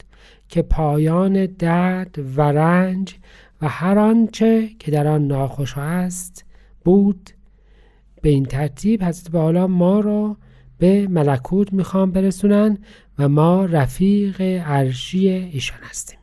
که 0.48 0.62
پایان 0.62 1.46
درد 1.46 2.18
و 2.36 2.42
رنج 2.42 3.14
و 3.62 3.68
هر 3.68 3.98
آنچه 3.98 4.68
که 4.78 4.90
در 4.90 5.06
آن 5.06 5.26
ناخوش 5.26 5.74
است 5.78 6.44
بود. 6.84 7.30
به 8.22 8.28
این 8.28 8.44
ترتیب 8.44 9.04
حضرت 9.04 9.30
بالا 9.30 9.66
ما 9.66 10.00
را 10.00 10.36
به 10.78 11.08
ملکوت 11.08 11.72
می‌خوام 11.72 12.10
برسونن 12.10 12.78
و 13.18 13.28
ما 13.28 13.64
رفیق 13.64 14.40
عرشی 14.40 15.28
ایشان 15.28 15.78
هستیم. 15.82 16.21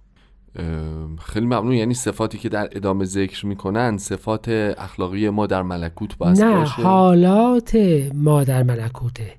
خیلی 1.20 1.46
ممنون. 1.46 1.72
یعنی 1.74 1.94
صفاتی 1.94 2.38
که 2.38 2.50
در 2.50 2.70
ادامه 2.72 3.06
ذکر 3.06 3.46
می‌کنن 3.46 3.98
صفات 3.98 4.50
اخلاقی 4.78 5.30
ما 5.30 5.48
در 5.48 5.62
ملکوت 5.62 6.18
باید 6.18 6.42
نه 6.42 6.56
باشه 6.56 6.82
حالات 6.82 7.76
ما 8.14 8.44
در 8.44 8.64
ملکوته. 8.64 9.32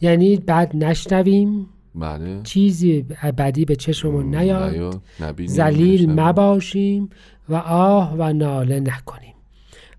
یعنی 0.00 0.36
بعد 0.36 0.76
نشنویم. 0.76 1.66
بله. 1.94 2.40
چیزی 2.42 3.02
بدی 3.38 3.64
به 3.64 3.76
چشممون 3.76 4.34
نیاد. 4.34 5.00
زلیل. 5.46 6.20
مباشیم 6.20 7.10
و 7.48 7.54
آه 7.54 8.14
و 8.18 8.32
ناله 8.32 8.80
نکنیم. 8.80 9.34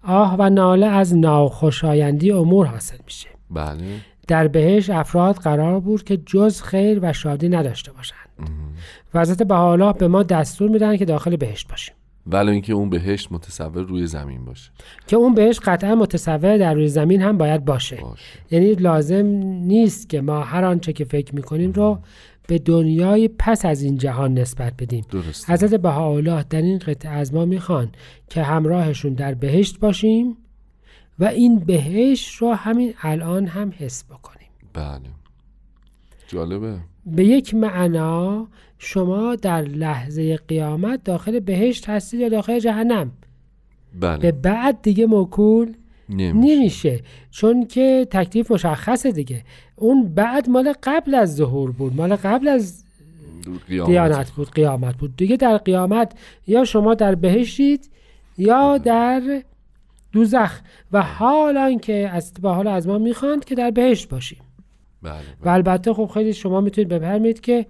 آه 0.04 0.36
و 0.40 0.50
ناله 0.50 0.86
از 0.86 1.16
ناخوشایندی 1.16 2.32
امور 2.32 2.66
حاصل 2.68 2.98
میشه. 3.06 3.30
بله. 3.52 4.00
در 4.28 4.48
بهش 4.48 4.90
افراد 4.90 5.36
قرار 5.36 5.80
بود 5.80 6.04
که 6.04 6.18
جز 6.18 6.62
خیر 6.62 7.00
و 7.02 7.14
شادی 7.14 7.50
نداشته 7.50 7.92
باشند. 7.92 8.18
و 9.14 9.22
حضرت 9.22 9.44
بهاءالله 9.44 9.94
به 9.94 10.08
ما 10.08 10.24
دستور 10.24 10.70
میدن 10.70 10.98
که 10.98 11.06
داخل 11.06 11.36
بهشت 11.36 11.70
باشیم. 11.70 11.96
ولی 12.28 12.52
اینکه 12.52 12.74
اون 12.74 12.90
بهشت 12.90 13.32
متصور 13.32 13.84
روی 13.84 14.08
زمین 14.08 14.46
باشه. 14.46 14.72
که 15.08 15.16
اون 15.16 15.34
بهشت 15.34 15.62
قطعا 15.66 15.96
متصور 15.96 16.58
در 16.58 16.74
روی 16.74 16.88
زمین 16.88 17.22
هم 17.22 17.38
باید 17.38 17.66
باشه. 17.66 17.96
باشه. 17.96 18.24
یعنی 18.52 18.74
لازم 18.74 19.26
نیست 19.66 20.10
که 20.10 20.22
ما 20.22 20.42
هر 20.42 20.66
آنچه 20.66 20.94
که 20.94 21.06
فکر 21.06 21.36
می‌کنیم 21.36 21.72
رو 21.72 22.00
به 22.48 22.60
دنیای 22.60 23.30
پس 23.40 23.66
از 23.66 23.82
این 23.82 23.98
جهان 23.98 24.34
نسبت 24.34 24.74
بدیم. 24.80 25.06
درست 25.10 25.50
حضرت 25.50 25.74
بهاءالله 25.74 26.46
در 26.50 26.62
این 26.62 26.78
قطعه 26.78 27.12
از 27.12 27.34
ما 27.34 27.46
می‌خوان 27.46 27.92
که 28.30 28.44
همراهشون 28.44 29.14
در 29.14 29.34
بهشت 29.34 29.80
باشیم 29.80 30.38
و 31.20 31.26
این 31.26 31.60
بهشت 31.60 32.36
رو 32.36 32.54
همین 32.54 32.94
الان 33.02 33.46
هم 33.46 33.74
حس 33.78 34.04
بکنیم. 34.04 34.48
بله. 34.74 35.00
جالبه. 36.28 36.80
به 37.06 37.26
یک 37.26 37.56
معنا 37.56 38.48
شما 38.78 39.36
در 39.36 39.62
لحظه 39.62 40.38
قیامت 40.38 41.04
داخل 41.04 41.40
بهشت 41.40 41.90
هستید 41.90 42.20
یا 42.20 42.30
داخل 42.30 42.60
جهنم؟ 42.60 43.12
به 44.00 44.18
بله 44.18 44.32
بعد 44.32 44.82
دیگه 44.82 45.06
موکول 45.06 45.74
نمیشه. 46.10 46.34
نمیشه. 46.34 47.00
چون 47.32 47.66
که 47.66 48.08
تکلیف 48.12 48.52
مشخصه 48.52 49.12
دیگه. 49.12 49.44
اون 49.76 50.14
بعد 50.14 50.50
مال 50.50 50.74
قبل 50.84 51.16
از 51.16 51.36
ظهور 51.36 51.72
بود. 51.72 51.96
مال 51.96 52.16
قبل 52.16 52.48
از 52.48 52.84
قیامت. 53.68 53.90
دیانت 53.90 54.32
بود 54.32 54.52
قیامت 54.52 54.98
بود. 54.98 55.16
دیگه 55.18 55.36
در 55.36 55.58
قیامت 55.58 56.12
یا 56.48 56.66
شما 56.66 56.94
در 56.94 57.16
بهشتید 57.16 57.90
یا 58.38 58.78
در 58.78 59.44
دوزخ 60.14 60.60
و 60.92 61.02
حالا 61.02 61.78
که 61.78 62.10
از 62.14 62.34
به 62.34 62.50
حال 62.50 62.68
از 62.68 62.88
ما 62.88 62.98
می‌خواند 62.98 63.46
که 63.46 63.56
در 63.56 63.72
بهشت 63.72 64.10
باشیم. 64.10 64.40
بله, 65.02 65.14
و 65.14 65.22
بله. 65.42 65.54
البته 65.54 65.94
خب 65.94 66.12
خیلی 66.14 66.34
شما 66.34 66.62
می‌تونید 66.62 66.88
بفرمایید 66.88 67.40
که 67.40 67.66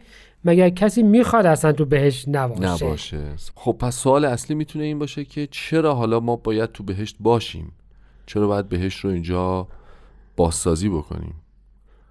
مگر 0.46 0.70
کسی 0.70 1.04
می‌خواد 1.04 1.46
اصلا 1.46 1.72
تو 1.72 1.86
بهشت 1.86 2.26
نباشه؟ 2.28 2.86
نباشه. 2.86 3.22
خب 3.56 3.72
پس 3.80 3.96
سوال 3.96 4.26
اصلی 4.26 4.56
می‌تونه 4.56 4.86
این 4.86 5.00
باشه 5.00 5.26
که 5.26 5.48
چرا 5.52 5.96
حالا 5.96 6.20
ما 6.20 6.36
باید 6.36 6.72
تو 6.72 6.84
بهشت 6.84 7.16
باشیم؟ 7.20 7.72
چرا 8.26 8.48
باید 8.48 8.70
بهشت 8.70 9.00
رو 9.00 9.10
اینجا 9.10 9.68
بازسازی 10.36 10.90
بکنیم؟ 10.90 11.34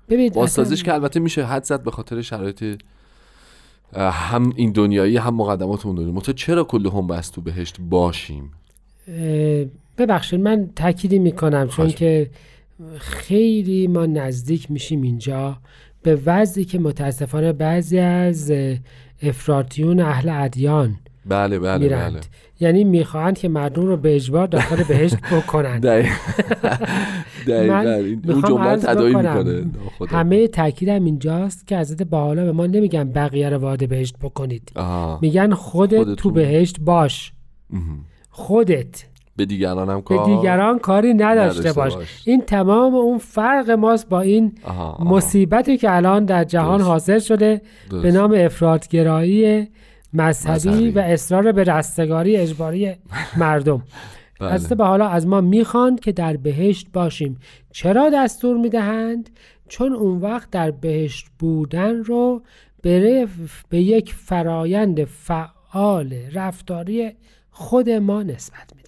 ببینید 0.09 0.35
بازسازیش 0.35 0.81
اصلا- 0.81 0.92
که 0.92 0.95
البته 0.95 1.21
میشه 1.21 1.45
حد 1.45 1.64
زد 1.64 1.83
به 1.83 1.90
خاطر 1.90 2.23
شرایط 2.23 2.83
هم 3.97 4.53
این 4.57 4.73
دنیایی 4.73 5.16
هم 5.16 5.35
مقدمات 5.35 5.87
اون 5.87 5.95
دنیا 5.95 6.12
منتها 6.12 6.33
چرا 6.33 6.64
کل 6.64 6.87
هم 6.87 7.07
بس 7.07 7.29
تو 7.29 7.40
بهشت 7.40 7.77
باشیم؟ 7.81 8.53
ببخشید 9.99 10.41
من 10.41 10.69
تأکیدی 10.77 11.19
می‌کنم 11.19 11.69
چون 11.69 11.89
که 11.89 12.31
خیلی 12.99 13.87
ما 13.87 14.07
نزدیک 14.07 14.71
میشیم 14.71 15.03
اینجا 15.03 15.57
به 16.03 16.19
وضعی 16.27 16.65
که 16.65 16.79
متاسفانه 16.79 17.53
بعضی 17.53 17.99
از 17.99 18.51
اه، 18.51 18.77
افراطیون 19.23 20.01
اهل 20.01 20.29
ادیان 20.29 20.97
بله 21.27 21.59
بله 21.59 21.79
میرند. 21.79 22.13
بله 22.13 22.21
یعنی 22.61 22.85
می‌خواهند 22.85 23.39
که 23.39 23.49
مردم 23.49 23.83
رو 23.87 23.97
به 23.97 24.17
اجبار 24.17 24.47
داخل 24.47 24.83
بهشت 24.85 25.17
بکنند. 25.33 25.83
دقیق- 25.87 26.13
دقیقاً. 27.49 27.75
من 27.83 28.21
می‌خوام 28.25 28.77
بکنم، 28.77 29.17
می‌کنه. 29.17 29.65
همه 30.09 30.49
تاکیدم 30.49 31.05
اینجاست 31.05 31.67
که 31.67 31.79
حضرت 31.79 32.03
بحالا 32.03 32.45
به 32.45 32.53
ما 32.53 32.67
نمیگن 32.67 33.05
بقیه 33.05 33.49
رو 33.49 33.57
وارد 33.59 33.89
بهشت 33.89 34.17
بکنید. 34.23 34.73
آها. 34.77 35.19
میگن 35.23 35.55
خودت 35.55 35.97
خودتون. 35.97 36.15
تو 36.15 36.31
بهشت 36.31 36.81
باش. 36.81 37.33
خودت. 38.31 39.05
به 39.37 39.47
دیگران 39.47 39.90
هم 39.90 39.97
به 39.97 40.03
کار 40.03 40.27
دیگران 40.27 40.79
کاری 40.79 41.14
نداشته 41.14 41.61
نداشته 41.61 41.73
باش 41.73 41.95
باش. 41.95 42.23
این 42.25 42.40
تمام 42.40 42.95
اون 42.95 43.18
فرق 43.18 43.71
ماست 43.71 44.09
با 44.09 44.21
این 44.21 44.53
آها، 44.64 44.90
آها. 44.90 45.05
مصیبتی 45.05 45.77
که 45.77 45.97
الان 45.97 46.25
در 46.25 46.45
جهان 46.45 46.79
درست. 46.79 46.90
حاصل 46.90 47.18
شده 47.18 47.62
درست. 47.90 48.03
به 48.03 48.12
نام 48.12 48.35
افرادگرایی 48.37 49.68
مذهبی, 50.12 50.55
مذهبی. 50.55 50.90
و 50.90 50.99
اصرار 50.99 51.53
به 51.53 51.64
رستگاری 51.64 52.37
اجباری 52.37 52.92
مردم 53.37 53.83
بله. 54.40 54.53
حضرت 54.53 54.73
به 54.73 54.85
حالا 54.85 55.09
از 55.09 55.27
ما 55.27 55.40
می‌خواند 55.40 56.01
که 56.01 56.12
در 56.12 56.37
بهشت 56.37 56.87
باشیم 56.92 57.38
چرا 57.73 58.11
دستور 58.11 58.57
می‌دهند 58.57 59.31
چون 59.68 59.92
اون 59.92 60.21
وقت 60.21 60.51
در 60.51 60.71
بهشت 60.71 61.27
بودن 61.38 62.05
رو 62.05 62.42
به, 62.83 63.29
به 63.68 63.83
یک 63.83 64.14
فرایند 64.14 65.05
فعال 65.05 66.14
رفتاری 66.33 67.11
خود 67.51 67.90
ما 67.90 68.23
نسبت 68.23 68.73
میدن 68.77 68.82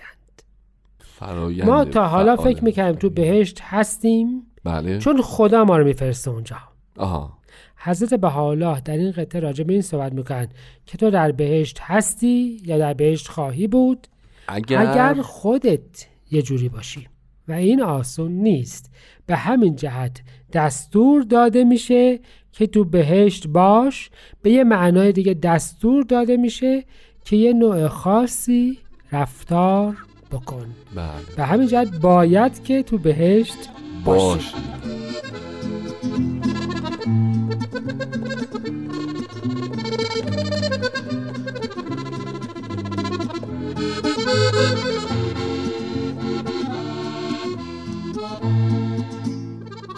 ما 1.65 1.85
تا 1.85 2.07
حالا 2.07 2.37
فعال. 2.37 2.55
فکر 2.55 2.65
می‌کنیم 2.65 2.93
تو 2.93 3.11
بهشت 3.11 3.59
هستیم. 3.63 4.43
بله. 4.65 4.99
چون 4.99 5.23
خدا 5.23 5.65
ما 5.65 5.77
رو 5.79 5.85
میفرسته 5.85 6.31
اونجا. 6.31 6.57
آها. 6.97 7.39
حضرت 7.77 8.15
بهاءالله 8.15 8.81
در 8.81 8.97
این 8.97 9.11
قطعه 9.11 9.41
راجع 9.41 9.65
به 9.65 9.73
این 9.73 9.83
صحبت 9.83 10.13
می‌کنن 10.13 10.49
که 10.87 10.99
تو 10.99 11.11
در 11.11 11.33
بهشت 11.33 11.79
هستی 11.81 12.63
یا 12.65 12.79
در 12.79 12.95
بهشت 12.95 13.29
خواهی 13.29 13.67
بود؟ 13.67 14.07
اگر, 14.49 14.79
اگر 14.79 15.23
خودت 15.23 16.07
یه 16.31 16.43
جوری 16.43 16.69
باشی. 16.69 17.09
و 17.49 17.53
این 17.53 17.83
آسون 17.83 18.33
نیست. 18.33 18.91
به 19.27 19.37
همین 19.37 19.77
جهت 19.77 20.21
دستور 20.53 21.23
داده 21.23 21.65
میشه 21.65 22.21
که 22.53 22.67
تو 22.67 22.85
بهشت 22.85 23.49
باش. 23.49 24.11
به 24.43 24.51
یه 24.51 24.65
معنای 24.65 25.13
دیگه 25.13 25.35
دستور 25.35 26.03
داده 26.03 26.37
میشه 26.37 26.85
که 27.25 27.37
یه 27.37 27.53
نوع 27.53 27.89
خاصی 27.89 28.79
رفتار 29.13 29.97
بکن. 30.35 30.67
بله. 30.95 31.37
به 31.37 31.45
همین 31.45 31.69
جهت 31.69 31.97
باید 32.01 32.65
که 32.65 32.83
تو 32.83 32.99
بهشت 32.99 33.57
باشی. 34.05 34.35
باش. 34.35 34.55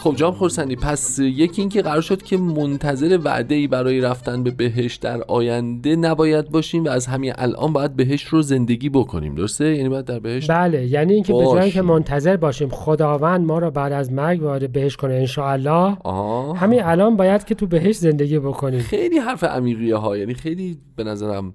خب 0.07 0.17
جام 0.17 0.35
خورسندی 0.35 0.77
پس 0.77 1.19
یکی 1.19 1.63
این 1.63 1.69
که 1.69 1.83
قرار 1.83 2.01
شد 2.01 2.23
که 2.23 2.37
منتظر 2.37 3.19
وعده 3.25 3.55
ای 3.55 3.67
برای 3.67 4.01
رفتن 4.01 4.43
به 4.43 4.51
بهشت 4.51 5.03
در 5.03 5.23
آینده 5.23 5.97
نباید 5.97 6.51
باشیم 6.51 6.85
و 6.85 6.89
از 6.89 7.07
همین 7.07 7.33
الان 7.37 7.73
باید 7.73 7.97
بهشت 7.97 8.27
رو 8.27 8.43
زندگی 8.43 8.89
بکنیم 8.89 9.35
درسته؟ 9.35 9.77
یعنی 9.77 9.89
باید 9.89 10.05
در 10.05 10.19
بهشت 10.19 10.51
بله 10.51 10.87
یعنی 10.87 11.15
اینکه 11.15 11.33
به 11.33 11.45
جای. 11.45 11.71
که 11.71 11.83
منتظر 11.83 12.37
باشیم 12.37 12.69
خداوند 12.69 13.47
ما 13.47 13.59
رو 13.59 13.71
بعد 13.71 13.93
از 13.93 14.13
مرگ 14.13 14.43
وارد 14.43 14.73
بهشت 14.73 14.97
کنه 14.97 15.15
انشاءالله. 15.15 15.97
آها. 16.05 16.53
همین 16.53 16.83
الان 16.83 17.17
باید 17.17 17.45
که 17.45 17.55
تو 17.55 17.67
بهشت 17.67 18.01
زندگی 18.01 18.39
بکنیم. 18.39 18.81
خیلی 18.81 19.19
حرف 19.19 19.45
عمیقیه 19.45 19.97
ها 19.97 20.17
یعنی 20.17 20.35
خیلی 20.35 20.79
به 20.97 21.05
نظرم 21.05 21.55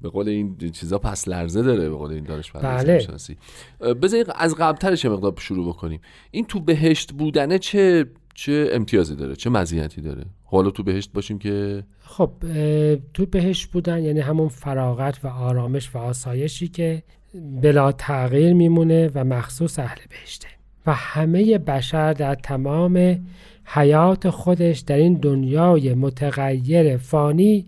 به 0.00 0.08
قول 0.08 0.28
این 0.28 0.56
چیزا 0.72 0.98
پس 0.98 1.28
لرزه 1.28 1.62
داره 1.62 1.88
به 1.88 1.94
قول 1.94 2.10
این 2.10 2.24
دانش 2.24 2.52
بله. 2.52 2.98
شناسی 2.98 3.36
بذارید 4.02 4.26
از 4.34 4.54
قبلترش 4.54 5.04
مقدار 5.04 5.34
شروع 5.38 5.68
بکنیم. 5.68 6.00
این 6.30 6.44
تو 6.44 6.60
بهشت 6.60 7.12
بودنه 7.12 7.58
چه 7.58 8.06
چه 8.34 8.70
امتیازی 8.72 9.16
داره؟ 9.16 9.36
چه 9.36 9.50
مزیتی 9.50 10.00
داره؟ 10.00 10.24
حالا 10.44 10.70
تو 10.70 10.82
بهشت 10.82 11.12
باشیم 11.12 11.38
که 11.38 11.84
خب 12.00 12.30
تو 13.14 13.26
بهشت 13.26 13.66
بودن 13.66 14.02
یعنی 14.02 14.20
همون 14.20 14.48
فراغت 14.48 15.24
و 15.24 15.28
آرامش 15.28 15.94
و 15.94 15.98
آسایشی 15.98 16.68
که 16.68 17.02
بلا 17.62 17.92
تغییر 17.92 18.52
میمونه 18.52 19.10
و 19.14 19.24
مخصوص 19.24 19.78
اهل 19.78 19.98
بهشته. 20.10 20.48
و 20.86 20.92
همه 20.94 21.58
بشر 21.58 22.12
در 22.12 22.34
تمام 22.34 23.24
حیات 23.64 24.30
خودش 24.30 24.78
در 24.78 24.96
این 24.96 25.14
دنیای 25.14 25.94
متغیر 25.94 26.96
فانی 26.96 27.66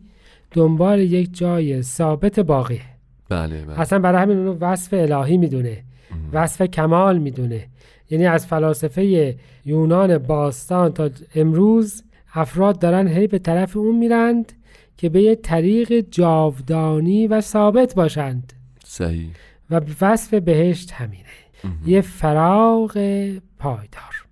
دنبال 0.50 1.00
یک 1.00 1.34
جای 1.38 1.82
ثابت 1.82 2.40
باقیه 2.40 2.80
بله 3.28 3.64
بله. 3.64 3.80
اصلا 3.80 3.98
برای 3.98 4.22
همین 4.22 4.38
اونو 4.38 4.54
وصف 4.60 4.94
الهی 4.94 5.36
می‌دونه 5.36 5.84
وصف 6.32 6.62
کمال 6.62 7.18
می‌دونه. 7.18 7.66
یعنی 8.10 8.26
از 8.26 8.46
فلاسفه 8.46 9.36
یونان 9.64 10.18
باستان 10.18 10.92
تا 10.92 11.10
امروز 11.34 12.02
افراد 12.34 12.78
دارن 12.78 13.08
هی 13.08 13.26
به 13.26 13.38
طرف 13.38 13.76
اون 13.76 13.98
میرند 13.98 14.52
که 14.96 15.08
به 15.08 15.22
یه 15.22 15.34
طریق 15.34 16.00
جاودانی 16.00 17.26
و 17.26 17.40
ثابت 17.40 17.94
باشند. 17.94 18.52
صحیح. 18.84 19.30
و 19.70 19.80
وصف 20.00 20.34
بهشت 20.34 20.92
همینه. 20.92 21.24
یه 21.86 22.00
فراغ 22.00 22.92
پایدار. 23.58 24.26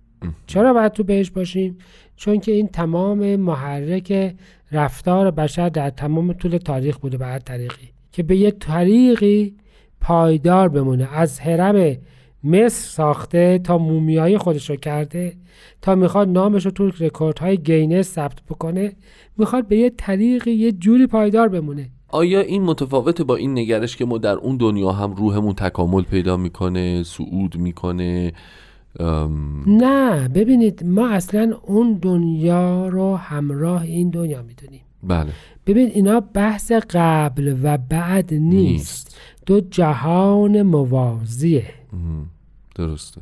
چرا 0.47 0.73
باید 0.73 0.91
تو 0.91 1.03
بهشت 1.03 1.33
باشیم؟ 1.33 1.77
چون 2.15 2.39
که 2.39 2.51
این 2.51 2.67
تمام 2.67 3.35
محرک 3.35 4.35
رفتار 4.71 5.31
بشر 5.31 5.69
در 5.69 5.89
تمام 5.89 6.33
طول 6.33 6.57
تاریخ 6.57 6.97
بوده 6.97 7.17
به 7.17 7.25
هر 7.25 7.39
طریقی 7.39 7.89
که 8.11 8.23
به 8.23 8.37
یه 8.37 8.51
طریقی 8.51 9.55
پایدار 10.01 10.69
بمونه. 10.69 11.09
از 11.13 11.39
هرم 11.39 11.97
مصر 12.43 12.89
ساخته 12.89 13.59
تا 13.59 13.77
مومیایی 13.77 14.37
خودش 14.37 14.69
رو 14.69 14.75
کرده 14.75 15.33
تا 15.81 15.95
می‌خواد 15.95 16.29
نامش 16.29 16.65
رو 16.65 16.71
تو 16.71 16.91
رکوردهای 16.99 17.57
گینس 17.57 18.09
ثبت 18.11 18.41
بکنه 18.49 18.93
می‌خواد 19.37 19.67
به 19.67 19.77
یه 19.77 19.89
طریقی 19.89 20.51
یه 20.51 20.71
جوری 20.71 21.07
پایدار 21.07 21.47
بمونه. 21.47 21.89
آیا 22.07 22.39
این 22.39 22.63
متفاوته 22.63 23.23
با 23.23 23.35
این 23.35 23.57
نگرش 23.57 23.97
که 23.97 24.05
ما 24.05 24.17
در 24.17 24.35
اون 24.35 24.57
دنیا 24.57 24.91
هم 24.91 25.13
روحمون 25.13 25.53
تکامل 25.53 26.01
پیدا 26.01 26.37
می‌کنه 26.37 27.03
صعود 27.03 27.57
می‌کنه 27.57 28.33
نه 29.67 30.27
ببینید 30.27 30.83
ما 30.85 31.09
اصلا 31.09 31.57
اون 31.63 31.93
دنیا 31.93 32.87
رو 32.87 33.15
همراه 33.15 33.81
این 33.81 34.09
دنیا 34.09 34.41
می‌دونیم. 34.41 34.81
بله. 35.03 35.31
ببین 35.67 35.87
اینا 35.87 36.19
بحث 36.19 36.71
قبل 36.71 37.57
و 37.63 37.77
بعد 37.77 38.33
نیست, 38.33 38.51
نیست. 38.51 39.17
دو 39.45 39.61
جهان 39.61 40.61
موازیه. 40.61 41.65
درسته. 42.75 43.21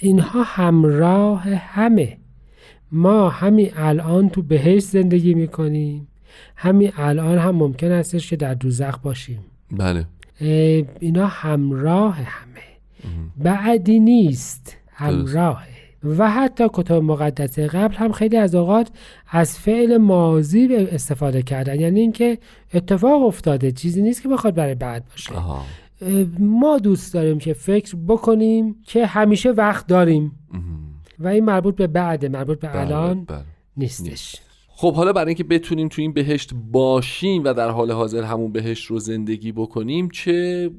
اینها 0.00 0.42
همراه 0.42 1.42
همه. 1.48 2.18
ما 2.92 3.28
همین 3.28 3.70
الان 3.76 4.28
تو 4.28 4.42
بهشت 4.42 4.86
زندگی 4.86 5.34
می‌کنیم. 5.34 6.08
همین 6.56 6.92
الان 6.96 7.38
هم 7.38 7.54
ممکن 7.54 7.90
استش 7.90 8.30
که 8.30 8.36
در 8.36 8.54
دوزخ 8.54 8.98
باشیم. 8.98 9.38
بله. 9.72 10.06
اینا 11.00 11.26
همراه 11.26 12.14
همه. 12.14 12.60
بعدی 13.36 14.00
نیست. 14.00 14.76
همراهه 14.92 15.68
و 16.04 16.30
حتی 16.30 16.64
کتاب 16.72 17.02
مقدس 17.02 17.58
قبل 17.58 17.94
هم 17.94 18.12
خیلی 18.12 18.36
از 18.36 18.54
اوقات 18.54 18.90
از 19.30 19.58
فعل 19.58 19.96
ماضی 19.96 20.76
استفاده 20.76 21.42
کردن. 21.42 21.80
یعنی 21.80 22.00
اینکه 22.00 22.38
اتفاق 22.74 23.22
افتاده. 23.22 23.72
چیزی 23.72 24.02
نیست 24.02 24.22
که 24.22 24.28
بخواد 24.28 24.54
برای 24.54 24.74
بعد 24.74 25.04
باشه. 25.10 25.34
آها. 25.34 25.62
ما 26.38 26.78
دوست 26.78 27.14
داریم 27.14 27.38
که 27.38 27.52
فکر 27.52 27.96
بکنیم 28.08 28.76
که 28.84 29.06
همیشه 29.06 29.50
وقت 29.50 29.86
داریم. 29.86 30.32
و 31.18 31.28
این 31.28 31.44
مربوط 31.44 31.76
به 31.76 31.86
بعد 31.86 32.26
مربوط 32.26 32.60
به 32.60 32.68
بله، 32.68 32.80
الان 32.80 33.24
بله. 33.24 33.38
نیستش. 33.76 34.36
خب 34.78 34.94
حالا 34.94 35.12
برای 35.12 35.26
اینکه 35.28 35.44
بتونیم 35.44 35.88
تو 35.88 36.02
این 36.02 36.12
بهشت 36.12 36.50
باشیم 36.72 37.44
و 37.44 37.52
در 37.52 37.70
حال 37.70 37.90
حاضر 37.90 38.22
همون 38.22 38.52
بهشت 38.52 38.86
رو 38.86 38.98
زندگی 38.98 39.52
بکنیم 39.52 40.08
چه 40.08 40.70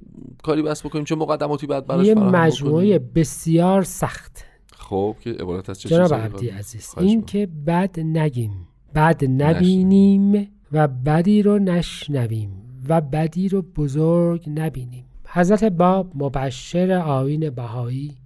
کاری 0.44 0.62
بس 0.62 0.86
بکنیم 0.86 1.04
چه 1.04 1.16
مقدماتی 1.16 1.68
باید 1.68 1.86
براش 1.86 2.08
یه 2.08 2.16
مجموعه؟ 2.16 3.00
بسیار 3.00 3.84
سخت 3.84 4.46
خب 4.76 5.16
که 5.20 5.30
عبارت 5.30 5.70
از 5.70 5.82
چه 5.82 5.90
جناب 5.90 6.14
عبدی؟ 6.14 6.50
عزیز 6.50 6.94
این. 6.98 7.26
که 7.26 7.48
بد 7.68 8.00
نگیم 8.00 8.68
بد 8.96 9.26
نبینیم 9.26 10.48
و 10.72 10.88
بدی 10.88 11.42
رو 11.42 11.60
نشنویم 11.60 12.52
و 12.90 13.02
بدی 13.02 13.50
رو 13.50 13.62
بزرگ 13.62 14.50
نبینیم 14.50 15.06
حضرت 15.28 15.64
باب 15.64 16.12
مبشر 16.16 16.92
آیین 16.92 17.50
بهایی 17.50 18.18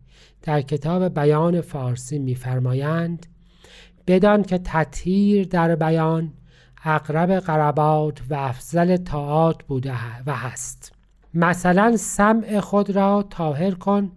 در 0.41 0.61
کتاب 0.61 1.13
بیان 1.13 1.61
فارسی 1.61 2.19
میفرمایند 2.19 3.25
بدان 4.07 4.43
که 4.43 4.57
تطهیر 4.63 5.47
در 5.47 5.75
بیان 5.75 6.33
اقرب 6.85 7.31
قربات 7.31 8.21
و 8.29 8.33
افضل 8.33 8.97
طاعات 8.97 9.63
بوده 9.63 9.93
و 10.25 10.35
هست. 10.35 10.93
مثلا 11.33 11.97
سمع 11.97 12.59
خود 12.59 12.89
را 12.89 13.25
طاهر 13.29 13.71
کن 13.71 14.11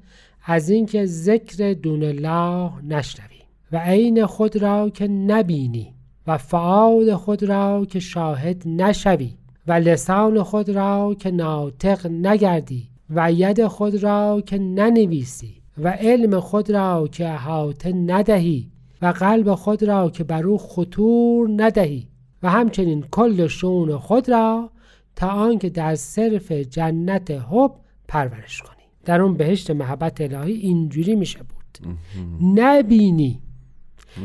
از 0.45 0.69
اینکه 0.69 1.07
ذکر 1.07 1.73
دون 1.73 2.03
الله 2.03 2.71
نشنوی. 2.83 3.29
و 3.73 3.79
عین 3.79 4.27
خود 4.27 4.57
را 4.57 4.91
که 4.91 5.09
نبینی 5.09 5.95
و 6.27 6.39
فعال 6.39 7.15
خود 7.15 7.43
را 7.43 7.87
که 7.91 8.01
شاهد 8.01 8.63
نشوی. 8.67 9.35
و 9.67 9.73
لسان 9.73 10.43
خود 10.43 10.69
را 10.71 11.17
که 11.19 11.31
ناطق 11.31 12.07
نگردی. 12.07 12.89
و 13.11 13.33
ید 13.33 13.67
خود 13.67 14.03
را 14.03 14.43
که 14.47 14.59
ننویسی. 14.59 15.55
و 15.79 15.89
علم 15.89 16.41
خود 16.41 16.71
را 16.71 17.09
که 17.13 17.29
احاطه 17.29 17.93
ندهی. 17.93 18.71
و 19.05 19.07
قلب 19.07 19.55
خود 19.55 19.83
را 19.83 20.11
که 20.11 20.25
بر 20.25 20.47
او 20.47 20.59
خطور 20.59 21.49
ندهی 21.57 22.09
و 22.43 22.51
همچنین 22.51 23.03
کل 23.11 23.47
شون 23.47 23.97
خود 23.99 24.29
را 24.29 24.71
تا 25.17 25.29
آنکه 25.29 25.71
در 25.71 25.95
صرف 25.95 26.53
جنت 26.53 27.31
حب 27.31 27.73
پرورش 28.09 28.63
کنی. 28.63 28.85
در 29.05 29.21
اون 29.21 29.37
بهشت 29.37 29.71
محبت 29.71 30.21
الهی 30.21 30.53
اینجوری 30.53 31.15
میشه 31.15 31.39
بود. 31.39 31.95
نبینی. 32.55 33.41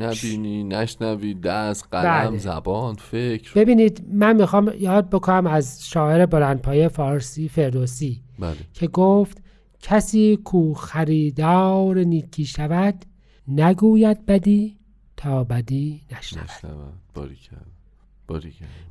نبینی 0.01 0.63
نشنوی 0.63 1.33
دست 1.33 1.87
قلم 1.91 2.29
بله. 2.29 2.37
زبان 2.37 2.95
فکر. 2.95 3.53
ببینید 3.55 4.05
من 4.13 4.35
می‌خوام 4.35 4.71
یاد 4.79 5.09
بکنم 5.09 5.47
از 5.47 5.87
شاعر 5.87 6.25
بلندپایه 6.25 6.87
فارسی 6.87 7.47
فردوسی 7.47 8.21
بله. 8.39 8.55
که 8.73 8.87
گفت 8.87 9.41
کسی 9.81 10.37
کو 10.43 10.73
خریدار 10.73 11.99
نیکی 11.99 12.45
شود 12.45 13.05
نگوید 13.49 14.25
بدی 14.25 14.77
تا 15.17 15.43
بدی 15.43 16.01
نشنود. 16.11 16.49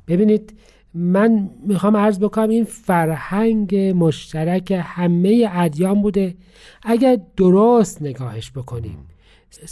ببینید 0.07 0.53
من 0.93 1.49
می‌خوام 1.67 1.97
عرض 1.97 2.19
بکنم 2.19 2.49
این 2.49 2.63
فرهنگ 2.63 3.75
مشترک 3.75 4.83
همه 4.85 5.49
ادیان 5.51 6.01
بوده. 6.01 6.35
اگر 6.83 7.19
درست 7.37 8.01
نگاهش 8.01 8.51
بکنیم. 8.51 8.97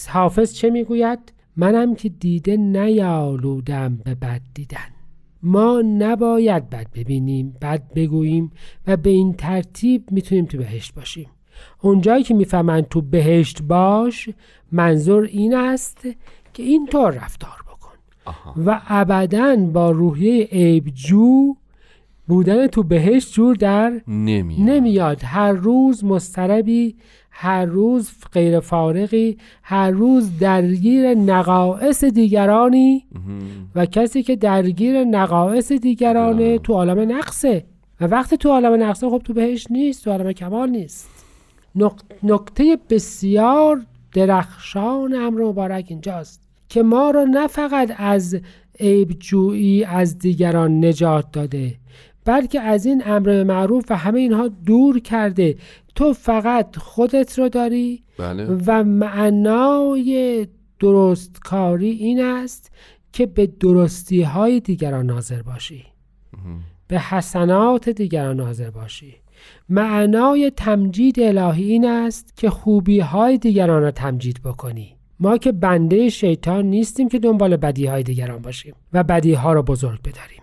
حافظ 0.10 0.54
چه 0.54 0.69
می‌گوید؟ 0.69 1.34
منم 1.56 1.95
که 1.95 2.10
دیده 2.10 2.58
نیالودم 2.58 3.97
به 3.97 4.15
بد 4.15 4.41
دیدن. 4.54 4.88
ما 5.43 5.82
نباید 5.82 6.69
بد 6.69 6.91
ببینیم 6.91 7.56
بد 7.62 7.93
بگوییم 7.93 8.52
و 8.88 8.97
به 8.97 9.10
این 9.10 9.34
ترتیب 9.34 10.12
می‌تونیم 10.12 10.45
تو 10.45 10.58
بهشت 10.58 10.93
باشیم. 10.93 11.30
اونجایی 11.82 12.24
که 12.24 12.34
می‌فهمن 12.34 12.82
تو 12.82 13.02
بهشت 13.02 13.62
باش 13.62 14.30
منظور 14.72 15.24
این 15.24 15.56
است 15.56 16.08
که 16.54 16.63
اینطور 16.63 17.12
رفتار 17.12 17.63
بکن. 17.67 17.93
آها. 18.26 18.54
و 18.65 18.82
ابدا 18.88 19.56
با 19.56 19.91
روحیه 19.91 20.46
عیبجو 20.46 21.56
بودن 22.28 22.67
تو 22.67 22.84
بهشت 22.84 23.34
جور 23.34 23.56
در 23.56 24.02
نمی 24.08 24.58
نمیاد. 24.58 25.22
هر 25.24 25.52
روز 25.52 26.06
مستربی 26.06 26.96
هر 27.32 27.65
روز 27.65 28.12
غیر 28.34 28.60
فارغی 28.60 29.38
هر 29.63 29.91
روز 29.91 30.39
درگیر 30.39 31.13
نقائص 31.13 32.04
دیگرانی 32.04 33.06
و 33.76 33.86
کسی 33.86 34.24
که 34.24 34.36
درگیر 34.36 35.04
نقائص 35.04 35.72
دیگرانه 35.72 36.60
تو 36.60 36.74
عالم 36.74 37.17
نقصه. 37.17 37.65
و 38.02 38.06
وقتی 38.06 38.38
تو 38.38 38.50
عالم 38.50 38.84
نقصه 38.84 39.10
خب 39.10 39.22
تو 39.26 39.34
بهش 39.34 39.67
نیست 39.70 40.04
تو 40.04 40.12
عالم 40.12 40.32
کمال 40.32 40.70
نیست. 40.70 41.16
نکته 42.24 42.78
بسیار 42.90 43.86
درخشان 44.13 45.13
امر 45.13 45.42
مبارک 45.42 45.86
اینجاست 45.88 46.42
که 46.70 46.84
ما 46.84 47.12
را 47.12 47.24
نه 47.24 47.48
فقط 47.48 47.94
از 47.98 48.40
عیب 48.80 49.10
جویی 49.20 49.84
از 49.84 50.20
دیگران 50.20 50.86
نجات 50.86 51.32
داده 51.32 51.76
بلکه 52.28 52.62
از 52.62 52.86
این 52.86 53.04
امر 53.06 53.44
معروف 53.44 53.86
و 53.90 53.98
همه 53.98 54.20
اینها 54.20 54.48
دور 54.48 55.00
کرده. 55.00 55.58
تو 55.96 56.13
فقط 56.13 56.78
خودت 56.78 57.40
رو 57.40 57.50
داری 57.50 58.04
بله. 58.18 58.46
و 58.68 58.84
معنای 58.84 60.48
درستکاری 60.80 61.90
این 61.90 62.22
است 62.22 62.72
که 63.13 63.26
به 63.26 63.48
درستی 63.48 64.22
های 64.22 64.60
دیگران 64.60 65.06
ناظر 65.06 65.42
باشی. 65.42 65.86
به 66.88 67.00
حسنات 67.00 67.90
دیگران 67.90 68.38
ناظر 68.38 68.70
باشی. 68.70 69.16
معنای 69.70 70.52
تمجید 70.56 71.20
الهی 71.20 71.72
این 71.72 71.86
است 71.86 72.38
که 72.38 72.50
خوبی 72.50 73.00
های 73.00 73.38
دیگران 73.38 73.82
را 73.82 73.92
تمجید 73.92 74.42
بکنی. 74.44 74.96
ما 75.20 75.38
که 75.38 75.52
بنده 75.52 76.10
شیطان 76.10 76.66
نیستیم 76.66 77.10
که 77.10 77.20
دنبال 77.20 77.56
بدی 77.56 77.86
های 77.86 78.04
دیگران 78.04 78.42
باشیم 78.42 78.74
و 78.94 79.04
بدی 79.04 79.34
ها 79.34 79.54
را 79.54 79.62
بزرگ 79.62 80.00
بداریم. 80.02 80.42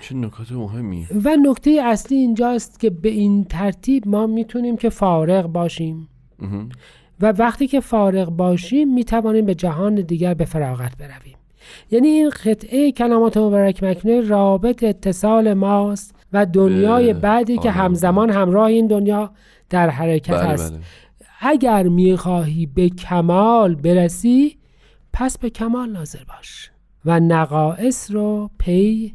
چه 0.00 0.14
نکات 0.14 0.52
مهمی. 0.52 1.06
و 1.24 1.36
نکته 1.36 1.80
اصلی 1.84 2.16
اینجاست 2.16 2.80
که 2.80 2.90
به 2.90 3.08
این 3.08 3.44
ترتیب 3.44 4.08
ما 4.08 4.26
می‌تونیم 4.26 4.76
که 4.76 4.88
فارغ 4.88 5.46
باشیم. 5.46 6.08
و 7.20 7.32
وقتی 7.32 7.66
که 7.66 7.80
فارغ 7.80 8.30
باشیم 8.30 8.94
می‌توانیم 8.94 9.46
به 9.46 9.54
جهان 9.54 9.94
دیگر 9.94 10.34
به 10.34 10.44
فراغت 10.44 10.96
برویم. 10.96 11.36
یعنی 11.90 12.08
این 12.08 12.30
قطعه 12.30 12.92
کلمات 12.92 13.36
مبارک 13.36 13.82
مکنه 13.82 14.20
رابط 14.20 14.84
اتصال 14.84 15.54
ماست 15.54 16.15
و 16.36 16.46
دنیای 16.46 17.12
بعدی 17.12 17.58
که. 17.58 17.70
همزمان 17.70 18.30
همراه 18.30 18.66
این 18.66 18.86
دنیا 18.86 19.30
در 19.70 19.90
حرکت 19.90 20.34
بله 20.34 20.48
است. 20.48 20.72
بله. 20.72 20.82
اگر 21.40 21.82
می‌خواهی 21.82 22.66
به 22.66 22.88
کمال 22.88 23.74
برسی 23.74 24.56
پس 25.12 25.38
به 25.38 25.50
کمال 25.50 25.90
ناظر 25.90 26.24
باش 26.28 26.70
و 27.04 27.20
نقائص 27.20 28.10
رو 28.10 28.50
پی 28.58 29.14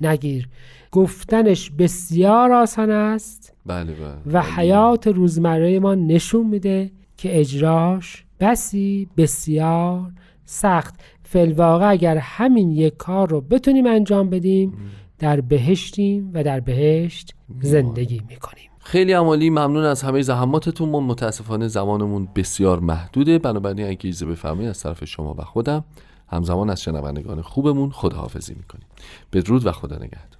نگیر. 0.00 0.48
گفتنش 0.92 1.70
بسیار 1.70 2.52
آسان 2.52 2.90
است 2.90 3.54
بله 3.66 3.92
بله. 3.92 4.14
و. 4.32 4.42
حیات 4.42 5.06
روزمره 5.06 5.78
ما 5.78 5.94
نشون 5.94 6.46
میده 6.46 6.90
که 7.16 7.40
اجراش 7.40 8.24
بسی 8.40 9.08
بسیار 9.16 10.12
سخت. 10.44 11.00
فلواقع 11.22 11.90
اگر 11.90 12.16
همین 12.16 12.70
یک 12.70 12.96
کار 12.96 13.28
رو 13.28 13.40
بتونیم 13.40 13.86
انجام 13.86 14.30
بدیم 14.30 14.72
در 15.20 15.40
بهشتیم 15.40 16.30
و 16.34 16.44
در 16.44 16.60
بهشت 16.60 17.34
زندگی 17.60 18.22
می‌کنیم. 18.28 18.70
خیلی 18.80 19.12
عمالی 19.12 19.50
ممنون 19.50 19.84
از 19.84 20.02
همه 20.02 20.22
زحماتتون. 20.22 20.88
ما 20.88 21.00
متاسفانه 21.00 21.68
زمانمون 21.68 22.28
بسیار 22.36 22.80
محدوده. 22.80 23.38
بنابراین 23.38 23.86
اگه 23.86 23.98
ایزه 24.02 24.26
بفرمایید 24.26 24.70
از 24.70 24.80
طرف 24.80 25.04
شما 25.04 25.34
و 25.38 25.42
خودم 25.42 25.84
همزمان 26.28 26.70
از 26.70 26.82
شنوندگان 26.82 27.42
خوبمون 27.42 27.90
خداحافظی 27.90 28.54
می‌کنیم. 28.54 28.86
بدرود 29.32 29.66
و 29.66 29.72
خدا 29.72 29.96
نگهدار. 29.96 30.39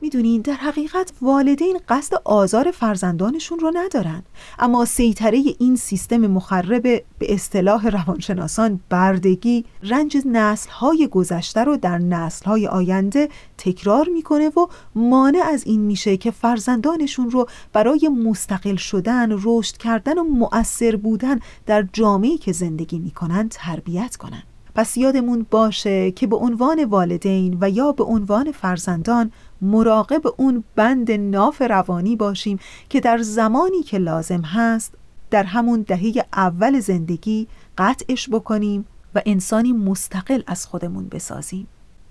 می‌دونین 0.00 0.40
در 0.40 0.52
حقیقت 0.52 1.12
والدین 1.22 1.78
قصد 1.88 2.16
آزار 2.24 2.70
فرزندانشون 2.70 3.58
رو 3.58 3.72
ندارن. 3.74 4.22
اما 4.58 4.84
سیطره 4.84 5.42
این 5.58 5.76
سیستم 5.76 6.16
مخرب 6.16 6.82
به 6.82 7.04
اصطلاح 7.34 7.88
روانشناسان 7.88 8.80
بردگی 8.88 9.64
رنج 9.82 10.16
نسلهای 10.26 11.08
گذشته 11.08 11.64
رو 11.64 11.76
در 11.76 11.98
نسلهای 11.98 12.66
آینده 12.66 13.28
تکرار 13.58 14.08
می‌کنه 14.08 14.48
و 14.48 14.66
مانع 14.94 15.42
از 15.52 15.66
این 15.66 15.80
میشه 15.80 16.16
که 16.16 16.30
فرزندانشون 16.30 17.30
رو 17.30 17.46
برای 17.72 18.08
مستقل 18.08 18.76
شدن، 18.76 19.38
رشد 19.42 19.76
کردن 19.76 20.18
و 20.18 20.24
مؤثر 20.24 20.96
بودن 20.96 21.40
در 21.66 21.86
جامعه‌ای 21.92 22.38
که 22.38 22.52
زندگی 22.52 22.98
می‌کنن 22.98 23.48
تربیت 23.50 24.16
کنن. 24.16 24.42
پس 24.74 24.96
یادمون 24.96 25.46
باشه 25.50 26.10
که 26.10 26.26
به 26.26 26.36
عنوان 26.36 26.84
والدین 26.84 27.58
و 27.60 27.70
یا 27.70 27.92
به 27.92 28.04
عنوان 28.04 28.52
فرزندان 28.52 29.32
مراقب 29.60 30.22
اون 30.36 30.64
بند 30.74 31.12
ناف 31.12 31.62
روانی 31.62 32.16
باشیم 32.16 32.58
که 32.88 33.00
در 33.00 33.18
زمانی 33.18 33.82
که 33.82 33.98
لازم 33.98 34.40
هست 34.40 34.94
در 35.30 35.44
همون 35.44 35.82
دهه 35.82 36.12
اول 36.32 36.80
زندگی 36.80 37.48
قطعش 37.78 38.28
بکنیم 38.30 38.86
و 39.14 39.22
انسانی 39.26 39.72
مستقل 39.72 40.42
از 40.46 40.66
خودمون 40.66 41.08
بسازیم. 41.08 41.68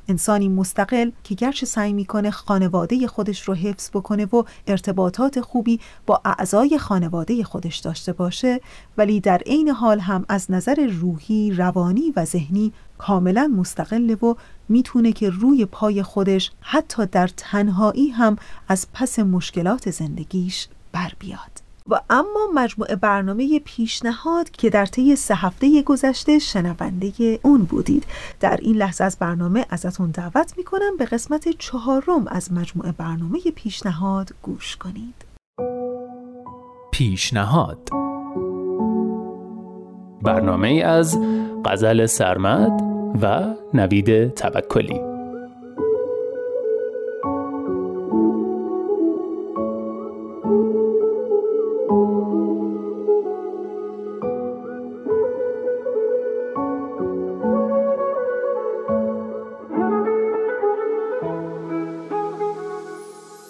انسانی 0.08 0.50
مستقل 0.50 1.12
که 1.24 1.36
گرچه 1.36 1.66
سعی 1.66 1.94
می‌کنه 1.94 2.32
خانواده 2.32 3.08
خودش 3.08 3.42
رو 3.42 3.54
حفظ 3.54 3.90
بکنه 3.90 4.26
و 4.26 4.44
ارتباطات 4.68 5.42
خوبی 5.42 5.80
با 6.06 6.22
اعضای 6.26 6.78
خانواده 6.78 7.44
خودش 7.44 7.78
داشته 7.78 8.14
باشه 8.14 8.62
ولی 8.98 9.20
در 9.20 9.38
عین 9.38 9.70
حال 9.70 10.00
هم 10.00 10.26
از 10.30 10.52
نظر 10.52 10.88
روحی، 11.02 11.52
روانی 11.52 12.14
و 12.16 12.26
ذهنی 12.26 12.74
کاملا 12.98 13.48
مستقله 13.58 14.16
و 14.16 14.36
می‌تونه 14.70 15.12
که 15.12 15.30
روی 15.30 15.66
پای 15.66 16.04
خودش 16.04 16.52
حتی 16.62 17.06
در 17.06 17.30
تنهایی 17.38 18.10
هم 18.10 18.38
از 18.68 18.88
پس 18.94 19.20
مشکلات 19.20 19.92
زندگیش 19.92 20.68
بر 20.92 21.12
بیاد. 21.20 21.66
و 21.90 22.02
اما 22.10 22.48
مجموعه 22.54 22.96
برنامه 22.96 23.60
پیشنهاد 23.60 24.50
که 24.50 24.70
در 24.70 24.86
طی 24.86 25.16
سه 25.16 25.36
هفته 25.36 25.82
گذشته 25.82 26.40
شنونده 26.40 27.40
اون 27.44 27.64
بودید. 27.64 28.06
در 28.40 28.60
این 28.62 28.76
لحظه 28.76 29.04
از 29.04 29.18
برنامه 29.20 29.66
ازتون 29.70 30.12
دعوت 30.12 30.54
می‌کنم 30.58 30.98
به 31.00 31.06
قسمت 31.06 31.50
چهارم 31.50 32.28
از 32.28 32.54
مجموعه 32.54 32.92
برنامه 32.92 33.40
پیشنهاد 33.56 34.34
گوش 34.42 34.78
کنید. 34.78 35.26
پیشنهاد. 36.92 37.90
برنامه 40.22 40.84
از 40.86 41.20
غزل 41.66 42.06
سرمد 42.06 42.85
و 43.22 43.56
نوید 43.74 44.34
توکلی. 44.34 45.02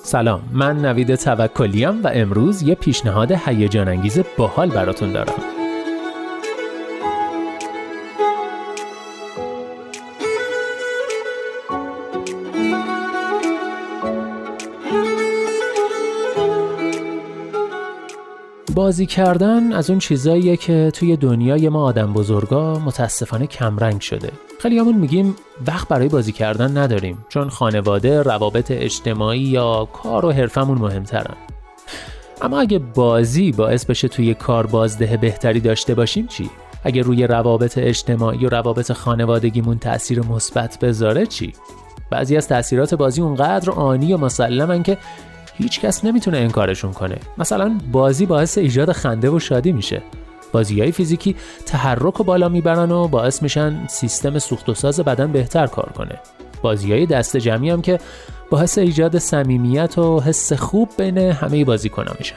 سلام 0.03 0.41
من 0.53 0.77
نوید 0.77 1.15
توکلیم 1.15 2.03
و 2.03 2.11
امروز 2.13 2.63
یه 2.63 2.75
پیشنهاد 2.75 3.31
هیجان 3.31 3.87
انگیز 3.87 4.19
باحال 4.37 4.69
براتون 4.69 5.11
دارم. 5.11 5.54
بازی 18.75 19.05
کردن 19.05 19.73
از 19.73 19.89
اون 19.89 19.99
چیزاییه 19.99 20.57
که 20.57 20.91
توی 20.93 21.17
دنیای 21.17 21.69
ما 21.69 21.83
آدم 21.83 22.13
بزرگا 22.13 22.79
متاسفانه 22.79 23.47
کمرنگ 23.47 24.01
شده 24.01 24.31
خیلی 24.59 24.79
همون 24.79 24.95
میگیم 24.95 25.35
وقت 25.67 25.87
برای 25.87 26.07
بازی 26.07 26.31
کردن 26.31 26.77
نداریم 26.77 27.25
چون 27.29 27.49
خانواده 27.49 28.21
روابط 28.21 28.71
اجتماعی 28.71 29.39
یا 29.39 29.87
کار 29.93 30.25
و 30.25 30.31
حرفمون 30.31 30.77
مهمترن 30.77 31.35
اما 32.41 32.59
اگه 32.59 32.79
بازی 32.79 33.51
باعث 33.51 33.85
بشه 33.85 34.07
توی 34.07 34.33
کار 34.33 34.67
بازده 34.67 35.17
بهتری 35.17 35.59
داشته 35.59 35.95
باشیم 35.95 36.27
چی؟ 36.27 36.49
اگه 36.83 37.01
روی 37.01 37.27
روابط 37.27 37.77
اجتماعی 37.77 38.45
و 38.45 38.49
روابط 38.49 38.91
خانوادگیمون 38.91 39.79
تاثیر 39.79 40.21
مثبت 40.21 40.79
بذاره 40.79 41.25
چی؟ 41.25 41.53
بعضی 42.09 42.37
از 42.37 42.47
تاثیرات 42.47 42.95
بازی 42.95 43.21
اونقدر 43.21 43.71
آنی 43.71 44.13
و 44.13 44.17
مسلمن 44.17 44.83
که 44.83 44.97
هیچ 45.57 45.79
کس 45.79 46.05
نمی‌تونه 46.05 46.37
انکارشون 46.37 46.93
کنه. 46.93 47.17
مثلا 47.37 47.77
بازی 47.91 48.25
باعث 48.25 48.57
ایجاد 48.57 48.91
خنده 48.91 49.29
و 49.29 49.39
شادی 49.39 49.71
میشه. 49.71 50.01
بازی 50.51 50.81
های 50.81 50.91
فیزیکی 50.91 51.35
تحرک 51.65 52.13
رو 52.13 52.25
بالا 52.25 52.49
می‌برن 52.49 52.91
و 52.91 53.07
باعث 53.07 53.43
میشن 53.43 53.87
سیستم 53.87 54.39
سوخت 54.39 54.69
و 54.69 54.73
ساز 54.73 54.99
بدن 54.99 55.31
بهتر 55.31 55.67
کار 55.67 55.91
کنه. 55.97 56.19
بازی 56.61 56.91
های 56.91 57.05
دست 57.05 57.37
جمعی 57.37 57.69
هم 57.69 57.81
که 57.81 57.99
باعث 58.49 58.77
ایجاد 58.77 59.17
صمیمیت 59.17 59.97
و 59.97 60.21
حس 60.21 60.53
خوب 60.53 60.89
بین 60.97 61.17
همه 61.17 61.65
بازیکن‌ها 61.65 62.15
میشن. 62.19 62.35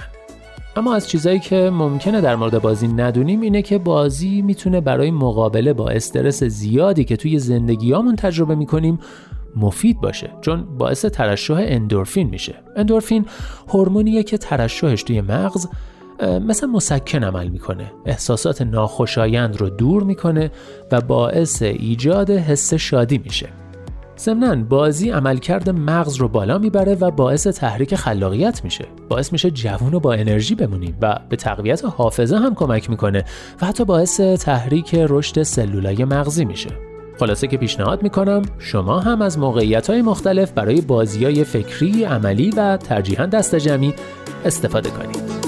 اما 0.76 0.94
از 0.94 1.08
چیزایی 1.08 1.38
که 1.38 1.70
ممکنه 1.70 2.20
در 2.20 2.36
مورد 2.36 2.62
بازی 2.62 2.88
ندونیم 2.88 3.40
اینه 3.40 3.62
که 3.62 3.78
بازی 3.78 4.42
می‌تونه 4.42 4.80
برای 4.80 5.10
مقابله 5.10 5.72
با 5.72 5.88
استرس 5.88 6.44
زیادی 6.44 7.04
که 7.04 7.16
توی 7.16 7.38
زندگیامون 7.38 8.16
تجربه 8.16 8.54
می‌کنیم 8.54 8.98
مفید 9.58 10.00
باشه 10.00 10.30
چون 10.40 10.78
باعث 10.78 11.04
ترشح 11.04 11.56
اندورفین 11.58 12.28
میشه. 12.28 12.54
اندورفین 12.76 13.26
هورمونیه 13.68 14.22
که 14.22 14.38
ترشحش 14.38 15.02
توی 15.02 15.20
مغز 15.20 15.66
مثل 16.22 16.66
مسکن 16.66 17.24
عمل 17.24 17.48
می‌کنه. 17.48 17.92
احساسات 18.06 18.62
ناخوشایند 18.62 19.56
رو 19.56 19.70
دور 19.70 20.02
می‌کنه 20.02 20.50
و 20.92 21.00
باعث 21.00 21.62
ایجاد 21.62 22.30
حس 22.30 22.74
شادی 22.74 23.18
میشه. 23.18 23.48
ضمنا 24.18 24.64
بازی 24.64 25.10
عملکرد 25.10 25.70
مغز 25.70 26.16
رو 26.16 26.28
بالا 26.28 26.58
می‌بره 26.58 26.94
و 26.94 27.10
باعث 27.10 27.46
تحریک 27.46 27.94
خلاقیت 27.94 28.64
میشه. 28.64 28.84
باعث 29.08 29.32
میشه 29.32 29.50
جوون 29.50 29.94
و 29.94 30.00
با 30.00 30.12
انرژی 30.12 30.54
بمونیم 30.54 30.98
و 31.02 31.20
به 31.28 31.36
تقویت 31.36 31.84
حافظه 31.84 32.36
هم 32.36 32.54
کمک 32.54 32.90
می‌کنه 32.90 33.24
و 33.62 33.66
حتی 33.66 33.84
باعث 33.84 34.20
تحریک 34.20 34.94
رشد 34.94 35.42
سلولای 35.42 36.04
مغزی 36.04 36.44
میشه. 36.44 36.87
خلاصه 37.18 37.46
که 37.46 37.56
پیشنهاد 37.56 38.02
می‌کنم 38.02 38.42
شما 38.58 39.00
هم 39.00 39.22
از 39.22 39.38
موقعیت 39.38 39.90
های 39.90 40.02
مختلف 40.02 40.52
برای 40.52 40.80
بازی 40.80 41.24
های 41.24 41.44
فکری، 41.44 42.04
عملی 42.04 42.50
و 42.50 42.76
ترجیحاً 42.76 43.26
دست 43.26 43.54
جمعی 43.54 43.94
استفاده 44.44 44.90
کنید. 44.90 45.38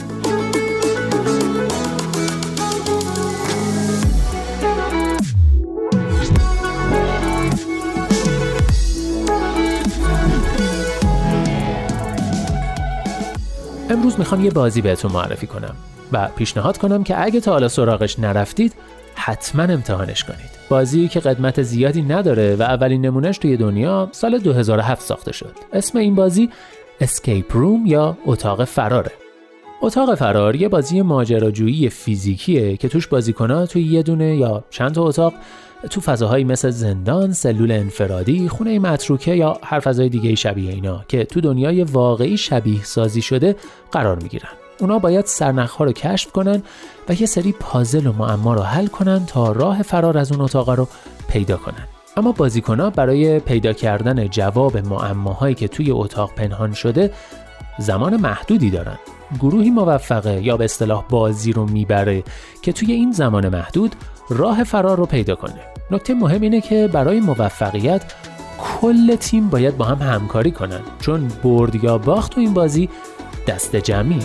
امروز 13.90 14.18
می‌خوام 14.18 14.44
یه 14.44 14.50
بازی 14.50 14.80
بهتون 14.80 15.12
معرفی 15.12 15.46
کنم 15.46 15.74
و 16.12 16.28
پیشنهاد 16.36 16.78
کنم 16.78 17.04
که 17.04 17.24
اگه 17.24 17.40
تا 17.40 17.52
حالا 17.52 17.68
سراغش 17.68 18.18
نرفتید 18.18 18.74
حتما 19.20 19.62
امتحانش 19.62 20.24
کنید. 20.24 20.50
بازی 20.68 21.08
که 21.08 21.20
قدمت 21.20 21.62
زیادی 21.62 22.02
نداره 22.02 22.56
و 22.56 22.62
اولین 22.62 23.06
نمونهش 23.06 23.38
توی 23.38 23.56
دنیا 23.56 24.08
سال 24.12 24.38
2007 24.38 25.02
ساخته 25.02 25.32
شد. 25.32 25.52
اسم 25.72 25.98
این 25.98 26.14
بازی 26.14 26.50
اسکیپ 27.00 27.56
روم 27.56 27.86
یا 27.86 28.16
اتاق 28.26 28.64
فراره. 28.64 29.12
اتاق 29.82 30.14
فرار 30.14 30.56
یه 30.56 30.68
بازی 30.68 31.02
ماجراجویی 31.02 31.88
فیزیکیه 31.88 32.76
که 32.76 32.88
توش 32.88 33.06
بازیکنها 33.06 33.66
توی 33.66 33.82
یه 33.82 34.02
دونه 34.02 34.36
یا 34.36 34.64
چند 34.70 34.92
تا 34.92 35.02
اتاق 35.02 35.34
تو 35.90 36.00
فضاهایی 36.00 36.44
مثل 36.44 36.70
زندان، 36.70 37.32
سلول 37.32 37.72
انفرادی، 37.72 38.48
خونه 38.48 38.78
متروکه 38.78 39.34
یا 39.34 39.58
هر 39.62 39.80
فضای 39.80 40.08
دیگه 40.08 40.34
شبیه 40.34 40.72
اینا 40.72 41.04
که 41.08 41.24
تو 41.24 41.40
دنیای 41.40 41.84
واقعی 41.84 42.36
شبیه 42.36 42.84
سازی 42.84 43.22
شده 43.22 43.56
قرار 43.92 44.22
می‌گیرن. 44.22 44.50
اونا 44.80 44.98
باید 44.98 45.26
سرنخها 45.26 45.84
رو 45.84 45.92
کشف 45.92 46.32
کنن 46.32 46.62
و 47.08 47.12
یه 47.20 47.26
سری 47.26 47.52
پازل 47.52 48.06
و 48.06 48.12
معما 48.12 48.54
رو 48.54 48.62
حل 48.62 48.86
کنن 48.86 49.26
تا 49.26 49.52
راه 49.52 49.82
فرار 49.82 50.18
از 50.18 50.32
اون 50.32 50.40
اتاق 50.40 50.70
رو 50.70 50.88
پیدا 51.28 51.56
کنن. 51.56 51.86
اما 52.16 52.32
بازیکنها 52.32 52.90
برای 52.90 53.40
پیدا 53.40 53.72
کردن 53.72 54.28
جواب 54.28 54.76
معماهایی 54.76 55.54
که 55.54 55.68
توی 55.68 55.90
اتاق 55.90 56.34
پنهان 56.34 56.72
شده 56.72 57.12
زمان 57.78 58.16
محدودی 58.16 58.70
دارن. 58.70 58.98
گروهی 59.40 59.70
موفقه 59.70 60.42
یا 60.42 60.56
به 60.56 60.64
اصطلاح 60.64 61.04
بازی 61.08 61.52
رو 61.52 61.66
می‌بره 61.66 62.22
که 62.62 62.72
توی 62.72 62.92
این 62.92 63.12
زمان 63.12 63.48
محدود 63.48 63.94
راه 64.30 64.64
فرار 64.64 64.96
رو 64.96 65.06
پیدا 65.06 65.34
کنه 65.34 65.60
نکته 65.90 66.14
مهم 66.14 66.40
اینه 66.40 66.60
که 66.60 66.88
برای 66.92 67.20
موفقیت 67.20 68.02
کل 68.58 69.16
تیم 69.16 69.48
باید 69.48 69.76
با 69.76 69.84
هم 69.84 70.14
همکاری 70.14 70.50
کنن 70.50 70.80
چون 71.00 71.28
برد 71.42 71.84
یا 71.84 71.98
باخت 71.98 72.32
تو 72.32 72.40
این 72.40 72.54
بازی 72.54 72.88
دست 73.46 73.76
جمعی 73.76 74.22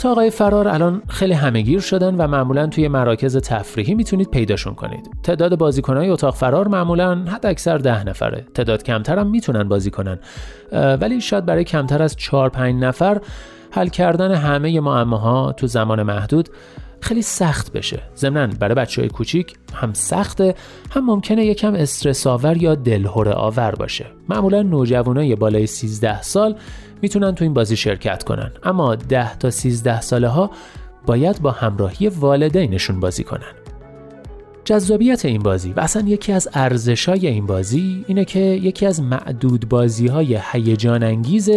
اتاقای 0.00 0.30
فرار 0.30 0.68
الان 0.68 1.02
خیلی 1.08 1.32
همهگیر 1.32 1.80
شدن 1.80 2.14
و 2.14 2.26
معمولا 2.26 2.66
توی 2.66 2.88
مراکز 2.88 3.36
تفریحی 3.36 3.94
می‌تونید 3.94 4.30
پیداشون 4.30 4.74
کنید. 4.74 5.10
تعداد 5.22 5.58
بازیکنهای 5.58 6.10
اتاق 6.10 6.34
فرار 6.34 6.68
معمولا 6.68 7.24
حد 7.28 7.46
اکثر 7.46 7.78
ده 7.78 8.04
نفره. 8.04 8.46
تعداد 8.54 8.82
کمتر 8.82 9.18
هم 9.18 9.26
می‌تونن 9.26 9.68
بازی 9.68 9.90
کنن. 9.90 10.18
ولی 10.72 11.20
شاید 11.20 11.46
برای 11.46 11.64
کمتر 11.64 12.02
از 12.02 12.16
4 12.16 12.48
5 12.48 12.82
نفر 12.82 13.20
حل 13.70 13.88
کردن 13.88 14.34
همه 14.34 14.80
معماها 14.80 15.52
تو 15.52 15.66
زمان 15.66 16.02
محدود 16.02 16.48
خیلی 17.00 17.22
سخت 17.22 17.72
بشه 17.72 18.02
ضمنا 18.16 18.54
برای 18.60 18.74
بچه 18.74 19.02
های 19.02 19.08
کوچیک 19.08 19.54
هم 19.74 19.92
سخته 19.92 20.54
هم 20.90 21.06
ممکنه 21.06 21.44
یکم 21.44 21.74
استرس 21.74 22.26
آور 22.26 22.56
یا 22.56 22.74
دلهوره 22.74 23.32
آور 23.32 23.74
باشه 23.74 24.06
معمولا 24.28 24.62
نوجوانای 24.62 25.36
بالای 25.36 25.66
13 25.66 26.22
سال 26.22 26.56
می‌تونن 27.02 27.34
تو 27.34 27.44
این 27.44 27.54
بازی 27.54 27.76
شرکت 27.76 28.22
کنن. 28.22 28.52
اما 28.62 28.94
10 28.94 29.38
تا 29.38 29.50
13 29.50 30.00
ساله 30.00 30.28
ها 30.28 30.50
باید 31.06 31.42
با 31.42 31.50
همراهی 31.50 32.08
والدینشون 32.08 33.00
بازی 33.00 33.24
کنن. 33.24 33.52
جذابیت 34.64 35.24
این 35.24 35.42
بازی 35.42 35.72
و 35.72 35.80
اصلا 35.80 36.02
یکی 36.06 36.32
از 36.32 36.48
ارزشای 36.54 37.26
این 37.26 37.46
بازی 37.46 38.04
اینه 38.08 38.24
که 38.24 38.38
یکی 38.40 38.86
از 38.86 39.02
معدود 39.02 39.68
بازی 39.68 40.06
های 40.06 40.38
هیجان 40.52 41.02
انگیز 41.02 41.50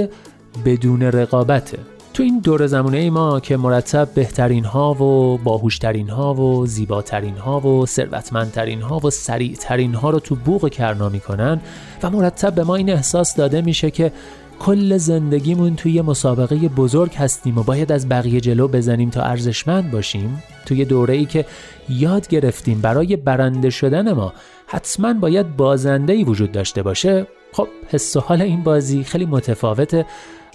بدون 0.65 1.01
رقابته 1.01 1.79
تو 2.13 2.23
این 2.23 2.39
دور 2.39 2.67
زمونه 2.67 2.97
ای 2.97 3.09
ما 3.09 3.39
که 3.39 3.57
مرتب 3.57 4.09
بهترین 4.15 4.65
ها 4.65 4.93
و 4.93 5.37
باهوشترین 5.37 6.09
ها 6.09 6.33
و 6.33 6.65
زیباترین 6.65 7.37
ها 7.37 7.59
و 7.59 7.85
ثروتمندترین 7.85 8.81
ها 8.81 8.99
و 8.99 9.09
سریعترین 9.09 9.93
ها 9.93 10.09
رو 10.09 10.19
تو 10.19 10.35
بوق 10.35 10.69
کرنا 10.69 11.09
می‌کنن 11.09 11.61
و 12.03 12.09
مرتب 12.09 12.55
به 12.55 12.63
ما 12.63 12.75
این 12.75 12.89
احساس 12.89 13.35
داده 13.35 13.61
میشه 13.61 13.91
که 13.91 14.11
کل 14.59 14.97
زندگیمون 14.97 15.75
توی 15.75 16.01
مسابقه 16.01 16.55
بزرگ 16.55 17.13
هستیم 17.15 17.57
و 17.57 17.63
باید 17.63 17.91
از 17.91 18.09
بقیه 18.09 18.41
جلو 18.41 18.67
بزنیم 18.67 19.09
تا 19.09 19.21
ارزشمند 19.21 19.91
باشیم. 19.91 20.43
توی 20.65 20.85
دوره 20.85 21.13
ای 21.13 21.25
که 21.25 21.45
یاد 21.89 22.27
گرفتیم 22.27 22.81
برای 22.81 23.15
برنده 23.15 23.69
شدن 23.69 24.11
ما 24.11 24.33
حتما 24.67 25.13
باید 25.13 25.57
بازنده 25.57 26.13
ای 26.13 26.23
وجود 26.23 26.51
داشته 26.51 26.83
باشه. 26.83 27.27
خب 27.51 27.67
حس 27.87 28.15
و 28.15 28.19
حال 28.19 28.41
این 28.41 28.63
بازی 28.63 29.03
خیلی 29.03 29.25
متفاوته 29.25 30.05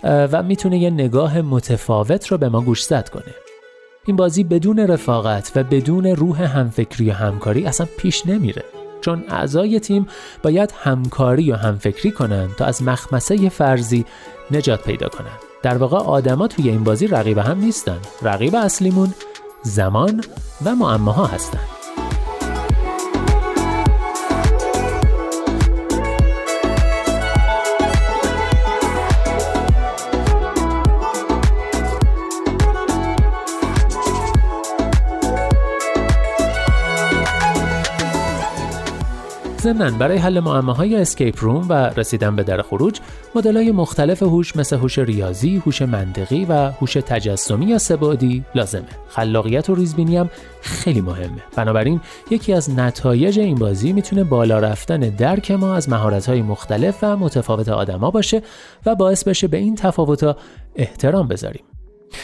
و 0.05 0.43
می‌تونه 0.43 0.79
یه 0.79 0.91
نگاه 0.91 1.41
متفاوت 1.41 2.27
رو 2.27 2.39
به 2.39 2.49
ما 2.49 2.61
گوشزد 2.61 3.09
کنه. 3.09 3.35
این 4.07 4.17
بازی 4.17 4.45
بدون 4.45 4.79
رفاقت 4.79 5.53
و 5.57 5.65
بدون 5.65 6.07
روح 6.07 6.43
همفکری 6.43 7.11
و 7.11 7.13
همکاری 7.13 7.67
اصلا 7.67 7.87
پیش 7.99 8.27
نمیره. 8.27 8.63
چون 9.01 9.25
اعضای 9.29 9.81
تیم 9.81 10.07
باید 10.43 10.75
همکاری 10.83 11.53
و 11.53 11.57
همفکری 11.57 12.11
کنن 12.11 12.49
تا 12.57 12.65
از 12.65 12.83
مخمسه 12.83 13.49
فرضی 13.49 14.05
نجات 14.51 14.83
پیدا 14.83 15.09
کنن 15.09 15.49
در 15.63 15.77
واقع 15.77 15.97
آدما 15.97 16.49
توی 16.49 16.69
این 16.71 16.85
بازی 16.85 17.07
رقیب 17.07 17.39
هم 17.39 17.59
نیستن. 17.59 17.99
رقیب 18.23 18.55
اصلیمون 18.55 19.15
زمان 19.63 20.25
و 20.65 20.75
معماها 20.75 21.27
هستن. 21.27 21.78
ضمن 39.73 39.99
برای 39.99 40.19
حل 40.19 40.41
معماهای 40.41 40.97
escape 40.97 41.35
room 41.41 41.67
و 41.69 41.73
رسیدن 41.73 42.37
به 42.37 42.43
در 42.43 42.63
خروج 42.63 43.01
های 43.45 43.73
مختلف 43.73 44.23
هوش 44.23 44.57
مثل 44.57 44.77
هوش 44.77 44.99
ریاضی، 44.99 45.63
هوش 45.67 45.83
منطقی 45.83 46.45
و 46.45 46.71
هوش 46.71 46.93
تجسمی 46.93 47.67
یا 47.67 47.79
سه‌بعدی 47.79 48.45
لازمه. 48.55 48.89
خلاقیت 49.09 49.71
و 49.71 49.75
ریزبینی 49.75 50.17
هم 50.17 50.31
خیلی 50.61 51.01
مهمه. 51.01 51.43
بنابراین 51.57 52.01
یکی 52.31 52.53
از 52.53 52.71
نتایج 52.71 53.39
این 53.39 53.55
بازی 53.55 53.93
می‌تونه 53.93 54.25
بالا 54.25 54.59
رفتن 54.59 55.01
درک 55.01 55.51
ما 55.51 55.75
از 55.75 55.89
های 56.29 56.43
مختلف 56.43 56.99
و 57.03 57.17
متفاوت 57.17 57.69
آدما 57.69 58.11
باشه 58.11 58.43
و 58.87 58.95
باعث 58.95 59.25
بشه 59.25 59.49
به 59.49 59.57
این 59.57 59.75
تفاوت‌ها 59.75 60.37
احترام 60.77 61.29
بذاریم. 61.29 61.65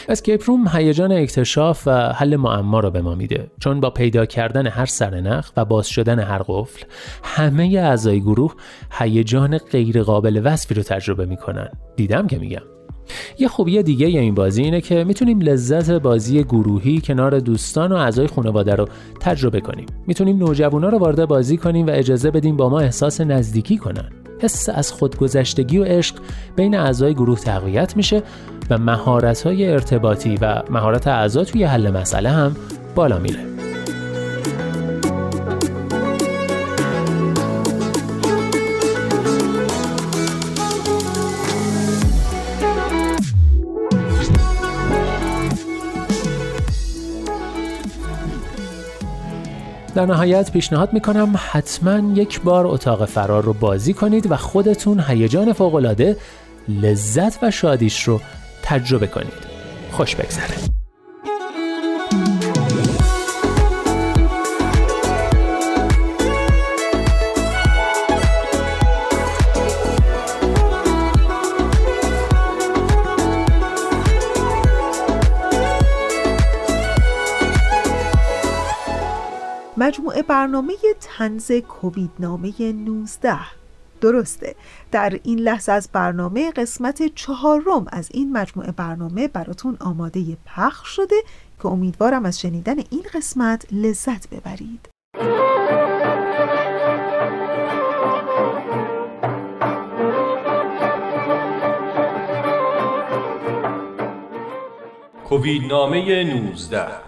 escape 0.09 0.43
room 0.45 0.67
هیجان 0.67 1.11
اکتشاف 1.11 1.83
و 1.85 1.91
حل 1.91 2.35
معما 2.35 2.79
رو 2.79 2.91
به 2.91 3.01
ما 3.01 3.15
میده. 3.15 3.47
چون 3.59 3.79
با 3.79 3.89
پیدا 3.89 4.25
کردن 4.25 4.67
هر 4.67 4.85
سرنخ 4.85 5.51
و 5.57 5.65
باز 5.65 5.87
شدن 5.87 6.19
هر 6.19 6.41
قفل 6.47 6.85
همه 7.23 7.63
اعضای 7.63 8.21
گروه 8.21 8.53
هیجان 8.91 9.57
غیر 9.57 10.03
قابل 10.03 10.41
وصفی 10.43 10.73
رو 10.73 10.83
تجربه 10.83 11.25
می‌کنن. 11.25 11.69
دیدم 11.95 12.27
که 12.27 12.37
میگم. 12.37 12.61
یه 13.39 13.47
خوبی 13.47 13.83
دیگه 13.83 14.07
این 14.07 14.35
بازی 14.35 14.63
اینه 14.63 14.81
که 14.81 15.03
می‌تونیم 15.03 15.41
لذت 15.41 15.91
بازی 15.91 16.43
گروهی 16.43 17.01
کنار 17.01 17.39
دوستان 17.39 17.91
و 17.91 17.95
اعضای 17.95 18.27
خانواده 18.27 18.75
رو 18.75 18.87
تجربه 19.19 19.61
کنیم. 19.61 19.85
می‌تونیم 20.07 20.37
نوجوانا 20.37 20.89
رو 20.89 20.97
وارد 20.97 21.25
بازی 21.25 21.57
کنیم 21.57 21.87
و 21.87 21.89
اجازه 21.93 22.31
بدیم 22.31 22.57
با 22.57 22.69
ما 22.69 22.79
احساس 22.79 23.21
نزدیکی 23.21 23.77
کنن. 23.77 24.09
حس 24.39 24.69
از 24.69 24.91
خودگذشتگی 24.91 25.77
و 25.77 25.83
عشق 25.83 26.15
بین 26.55 26.75
اعضای 26.75 27.13
گروه 27.13 27.39
تقویت 27.39 27.97
میشه 27.97 28.23
و 28.69 28.77
مهارت‌های 28.77 29.71
ارتباطی 29.71 30.37
و 30.41 30.63
مهارت 30.69 31.07
اعضا 31.07 31.43
توی 31.43 31.63
حل 31.63 31.91
مسئله 31.91 32.29
هم 32.29 32.55
بالا 32.95 33.19
میره. 33.19 33.39
در 49.95 50.05
نهایت 50.05 50.51
پیشنهاد 50.51 50.93
می‌کنم 50.93 51.33
حتما 51.51 52.13
یک 52.13 52.41
بار 52.41 52.67
اتاق 52.67 53.05
فرار 53.05 53.43
رو 53.43 53.53
بازی 53.53 53.93
کنید 53.93 54.31
و 54.31 54.35
خودتون 54.37 54.99
هیجان 55.07 55.53
فوقالعاده 55.53 56.17
لذت 56.69 57.43
و 57.43 57.51
شادیش 57.51 58.03
رو 58.03 58.19
تجربه 58.65 59.07
کنید. 59.07 59.45
خوش 59.91 60.15
بگذره. 60.15 60.75
مجموعه 79.77 80.21
برنامه 80.21 80.73
تنز 81.01 81.51
کووید 81.51 82.11
نامه 82.19 82.53
19 82.59 83.37
درسته. 84.01 84.55
در 84.91 85.19
این 85.23 85.39
لحظه 85.39 85.71
از 85.71 85.89
برنامه 85.93 86.51
قسمت 86.51 87.15
چهارم 87.15 87.85
از 87.91 88.09
این 88.11 88.31
مجموعه 88.31 88.71
برنامه 88.71 89.27
براتون 89.27 89.77
آماده 89.79 90.37
پخش 90.45 90.87
شده 90.87 91.15
که 91.59 91.65
امیدوارم 91.65 92.25
از 92.25 92.39
شنیدن 92.39 92.77
این 92.89 93.03
قسمت 93.13 93.65
لذت 93.71 94.29
ببرید. 94.29 94.89
کووید 105.29 105.63
نامه 105.63 106.23
19 106.23 107.04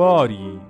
باری. 0.00 0.60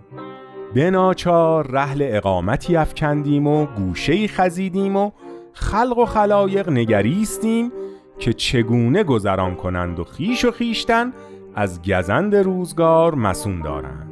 به 0.75 0.91
ناچار 0.91 1.67
رحل 1.67 2.09
اقامتی 2.11 2.77
افکندیم 2.77 3.47
و 3.47 3.67
گوشه 3.67 4.27
خزیدیم 4.27 4.97
و 4.97 5.11
خلق 5.53 5.99
و 5.99 6.05
خلایق 6.05 6.69
نگریستیم 6.69 7.73
که 8.19 8.33
چگونه 8.33 9.05
گذران 9.05 9.55
کنند 9.55 10.01
و 10.01 10.05
خیش 10.05 10.45
و 10.45 10.51
خیشتن 10.51 11.13
از 11.55 11.83
گزند 11.83 12.37
روزگار 12.37 13.15
مسون 13.15 13.63
دارند. 13.63 14.11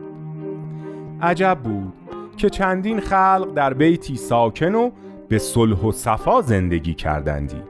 عجب 1.23 1.59
بود 1.65 1.93
که 2.37 2.51
چندین 2.51 3.01
خلق 3.01 3.55
در 3.55 3.75
بیتی 3.75 4.17
ساکن 4.17 4.75
و 4.75 4.91
به 5.29 5.39
صلح 5.39 5.81
و 5.81 5.93
صفا 5.93 6.41
زندگی 6.41 6.95
کردندی. 6.95 7.63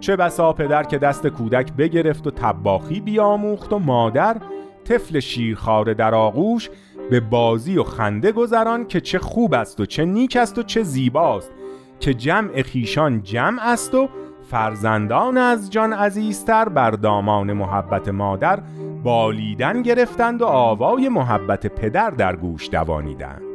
چه 0.00 0.16
بسا 0.16 0.52
پدر 0.52 0.82
که 0.82 0.98
دست 0.98 1.26
کودک 1.26 1.72
بگرفت 1.72 2.26
و 2.26 2.30
تباخی 2.30 3.00
بیاموخت 3.00 3.72
و 3.72 3.78
مادر 3.78 4.36
طفل 4.84 5.20
شیرخواره 5.20 5.94
در 5.94 6.14
آغوش 6.14 6.70
به 7.10 7.20
بازی 7.20 7.78
و 7.78 7.84
خنده 7.84 8.32
گذران 8.32 8.86
که 8.86 9.00
چه 9.00 9.18
خوب 9.18 9.54
است 9.54 9.80
و 9.80 9.86
چه 9.86 10.04
نیک 10.04 10.36
است 10.36 10.58
و 10.58 10.62
چه 10.62 10.82
زیباست 10.82 11.50
که 12.00 12.14
جمع 12.14 12.62
خیشان 12.62 13.22
جمع 13.22 13.62
است 13.62 13.94
و 13.94 14.08
فرزندان 14.50 15.38
از 15.38 15.70
جان 15.70 15.92
عزیزتر 15.92 16.68
بر 16.68 16.90
دامان 16.90 17.52
محبت 17.52 18.08
مادر 18.08 18.62
بالیدن 19.04 19.82
گرفتند 19.82 20.42
و 20.42 20.46
آوای 20.46 21.08
محبت 21.08 21.66
پدر 21.66 22.10
در 22.10 22.36
گوش 22.36 22.68
دوانیدند. 22.70 23.51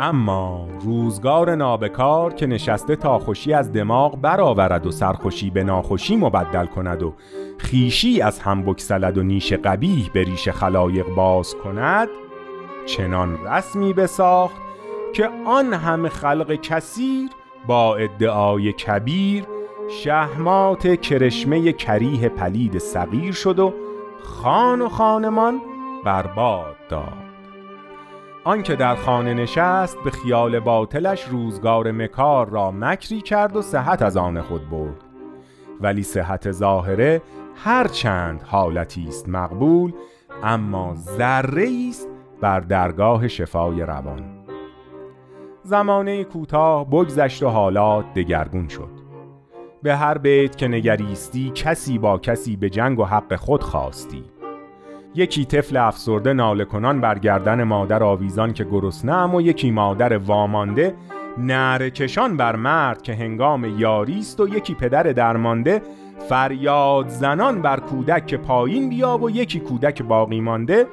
اما 0.00 0.68
روزگار 0.80 1.54
نابکار 1.54 2.34
که 2.34 2.46
نشسته 2.46 2.96
تا 2.96 3.18
خوشی 3.18 3.52
از 3.52 3.72
دماغ 3.72 4.20
برآورد 4.20 4.86
و 4.86 4.90
سرخوشی 4.90 5.50
به 5.50 5.64
ناخوشی 5.64 6.16
مبدل 6.16 6.66
کند 6.66 7.02
و 7.02 7.14
خیشی 7.58 8.20
از 8.20 8.40
هم 8.40 8.62
بکسلد 8.62 9.18
و 9.18 9.22
نیش 9.22 9.52
قبیح 9.52 10.10
به 10.12 10.24
ریش 10.24 10.48
خلایق 10.48 11.06
باز 11.06 11.54
کند 11.54 12.08
چنان 12.86 13.38
رسمی 13.46 13.92
بساخت 13.92 14.56
که 15.12 15.28
آن 15.46 15.74
همه 15.74 16.08
خلق 16.08 16.54
کثیر 16.54 17.30
با 17.66 17.96
ادعای 17.96 18.72
کبیر 18.72 19.44
شهمات 19.88 21.00
کرشمه 21.00 21.72
کریه 21.72 22.28
پلید 22.28 22.78
صغیر 22.78 23.32
شد 23.32 23.58
و 23.58 23.74
خان 24.22 24.80
و 24.80 24.88
خانمان 24.88 25.60
برباد 26.04 26.76
داد. 26.88 27.27
آنکه 28.48 28.76
در 28.76 28.94
خانه 28.94 29.34
نشست 29.34 29.98
به 30.04 30.10
خیال 30.10 30.60
باطلش 30.60 31.24
روزگار 31.24 31.92
مکار 31.92 32.48
را 32.48 32.70
مکری 32.70 33.20
کرد 33.20 33.56
و 33.56 33.62
صحت 33.62 34.02
از 34.02 34.16
آن 34.16 34.40
خود 34.40 34.70
برد. 34.70 35.04
ولی 35.80 36.02
صحت 36.02 36.52
ظاهره 36.52 37.22
هر 37.54 37.88
چند 37.88 38.42
حالتی 38.42 39.08
است 39.08 39.28
مقبول 39.28 39.92
اما 40.42 40.94
ذره 40.94 41.68
است 41.88 42.08
بر 42.40 42.60
درگاه 42.60 43.28
شفای 43.28 43.82
روان. 43.82 44.44
زمانه 45.62 46.24
کوتاه 46.24 46.90
بگذشت 46.90 47.42
و 47.42 47.48
حالات 47.48 48.14
دگرگون 48.14 48.68
شد. 48.68 48.92
به 49.82 49.96
هر 49.96 50.18
بیت 50.18 50.56
که 50.56 50.68
نگریستی 50.68 51.50
کسی 51.50 51.98
با 51.98 52.18
کسی 52.18 52.56
به 52.56 52.70
جنگ 52.70 52.98
و 52.98 53.04
حق 53.04 53.36
خود 53.36 53.62
خواستی. 53.62 54.24
یکی 55.14 55.44
طفل 55.44 55.76
افسرده 55.76 56.32
ناله 56.32 56.64
کنان 56.64 57.00
بر 57.00 57.18
گردن 57.18 57.62
مادر 57.62 58.02
آویزان 58.02 58.52
که 58.52 58.64
گرسنه 58.64 59.24
و 59.24 59.40
یکی 59.40 59.70
مادر 59.70 60.18
وامانده 60.18 60.94
نعره 61.38 61.90
کشان 61.90 62.36
بر 62.36 62.56
مرد 62.56 63.02
که 63.02 63.14
هنگام 63.14 63.78
یاری 63.78 64.18
است 64.18 64.40
و 64.40 64.48
یکی 64.48 64.74
پدر 64.74 65.02
درمانده 65.02 65.82
فریاد 66.28 67.08
زنان 67.08 67.62
بر 67.62 67.80
کودک 67.80 68.26
که 68.26 68.36
پایین 68.36 68.88
بیا 68.88 69.18
و 69.18 69.30
یکی 69.30 69.60
کودک 69.60 70.02
باقی 70.02 70.40
مانده 70.40 70.86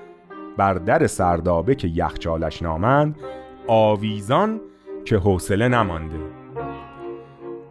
بر 0.57 0.73
در 0.73 1.07
سردابه 1.07 1.75
که 1.75 1.87
یخچالش 1.87 2.61
نامند 2.61 3.15
آویزان 3.67 4.61
که 5.05 5.17
حوصله 5.17 5.67
نمانده. 5.67 6.19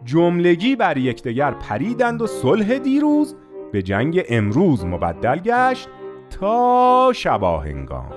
جملگی 0.05 0.75
بر 0.75 0.97
یکدیگر 0.97 1.51
پریدند 1.51 2.21
و 2.21 2.27
صلح 2.27 2.77
دیروز 2.77 3.35
به 3.71 3.81
جنگ 3.81 4.23
امروز 4.29 4.85
مبدل 4.85 5.39
گشت. 5.39 5.89
تا 6.29 7.11
شباهنگام. 7.15 8.11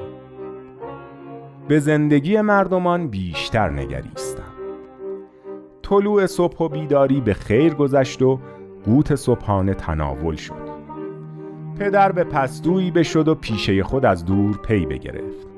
به 1.68 1.78
زندگی 1.78 2.40
مردمان 2.40 3.08
بیشتر 3.08 3.70
نگریستم. 3.70 4.42
طلوع 5.82 6.26
صبح 6.26 6.58
و 6.58 6.68
بیداری 6.68 7.20
به 7.20 7.34
خیر 7.34 7.74
گذشت 7.74 8.22
و 8.22 8.40
قوت 8.84 9.14
صبحانه 9.14 9.74
تناول 9.74 10.36
شد. 10.36 10.68
پدر 11.78 12.12
به 12.12 12.24
پستویی 12.24 12.90
بشد 12.90 13.28
و 13.28 13.34
پیشه 13.34 13.82
خود 13.82 14.04
از 14.04 14.24
دور 14.24 14.56
پی 14.56 14.86
بگرفت. 14.86 15.48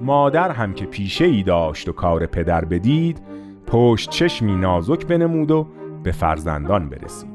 مادر 0.00 0.50
هم 0.50 0.74
که 0.74 0.86
پیشه 0.86 1.24
ای 1.24 1.42
داشت 1.42 1.88
و 1.88 1.92
کار 1.92 2.26
پدر 2.26 2.64
بدید 2.64 3.22
پشت 3.66 4.10
چشمی 4.10 4.56
نازک 4.56 5.06
بنمود 5.06 5.50
و 5.50 5.66
به 6.02 6.12
فرزندان 6.12 6.88
برسید. 6.88 7.33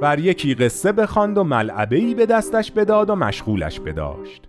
بر 0.00 0.18
یکی 0.18 0.54
قصه 0.54 0.92
بخواند 0.92 1.38
و 1.38 1.44
ملعبه 1.44 1.96
ای 1.96 2.14
به 2.14 2.26
دستش 2.26 2.72
بداد 2.72 3.10
و 3.10 3.14
مشغولش 3.14 3.80
بداشت. 3.80 4.48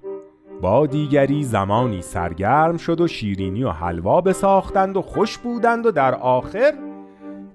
با 0.62 0.86
دیگری 0.86 1.44
زمانی 1.44 2.02
سرگرم 2.02 2.78
شد 2.78 3.02
و 3.02 3.08
شیرینی 3.08 3.64
و 3.64 3.70
حلوا 3.70 4.22
بساختند 4.22 4.98
و 4.98 5.02
خوش 5.02 5.38
بودند 5.38 5.86
و 5.86 5.92
در 5.92 6.16
آخر 6.16 6.74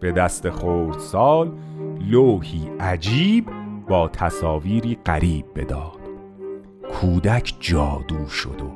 به 0.01 0.13
دست 0.13 0.51
خردسال 0.51 1.53
لوحی 2.11 2.71
عجیب 2.81 3.47
با 3.89 4.09
تصاویری 4.09 4.99
غریب 5.07 5.45
بداد. 5.57 5.99
کودک 6.93 7.55
جادو 7.61 8.29
شد 8.29 8.61
و 8.63 8.71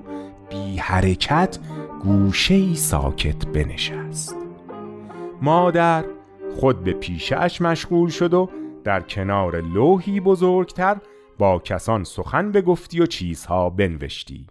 بی 0.50 0.76
حرکت 0.76 1.58
گوشه 2.02 2.74
ساکت 2.74 3.46
بنشست. 3.46 4.36
مادر 5.42 6.04
خود 6.56 6.84
به 6.84 6.92
پیشش 6.92 7.60
مشغول 7.60 8.08
شد 8.08 8.34
و 8.34 8.48
در 8.86 9.00
کنار 9.00 9.60
لوحی 9.60 10.20
بزرگتر 10.20 10.96
با 11.38 11.58
کسان 11.58 12.04
سخن 12.04 12.52
بگفتی 12.52 13.00
و 13.00 13.06
چیزها 13.06 13.70
بنوشتی. 13.70 14.46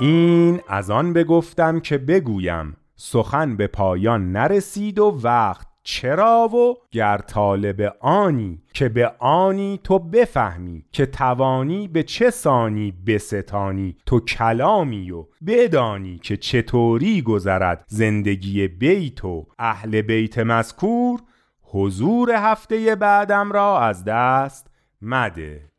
این 0.00 0.60
از 0.68 0.90
آن 0.90 1.12
بگفتم 1.12 1.80
که 1.80 1.98
بگویم 1.98 2.76
سخن 2.96 3.56
به 3.56 3.66
پایان 3.66 4.32
نرسید 4.32 4.98
و 4.98 5.20
وقت 5.22 5.61
چرا 5.84 6.48
و 6.48 6.74
گر 6.90 7.18
طالب 7.18 7.96
آنی 8.00 8.62
که 8.74 8.88
به 8.88 9.12
آنی 9.18 9.80
تو 9.84 9.98
بفهمی 9.98 10.84
که 10.92 11.06
توانی 11.06 11.88
به 11.88 12.02
چه 12.02 12.30
سانی 12.30 12.92
بستانی 13.06 13.96
تو 14.06 14.20
کلامی 14.20 15.10
و 15.10 15.26
بدانی 15.46 16.18
که 16.18 16.36
چطوری 16.36 17.22
گذرد 17.22 17.84
زندگی 17.86 18.68
بیت 18.68 19.24
و 19.24 19.46
اهل 19.58 20.02
بیت 20.02 20.38
مذکور 20.38 21.20
حضور 21.62 22.30
هفته 22.30 22.94
بعدم 22.94 23.52
را 23.52 23.80
از 23.80 24.04
دست 24.04 24.70
مده. 25.02 25.71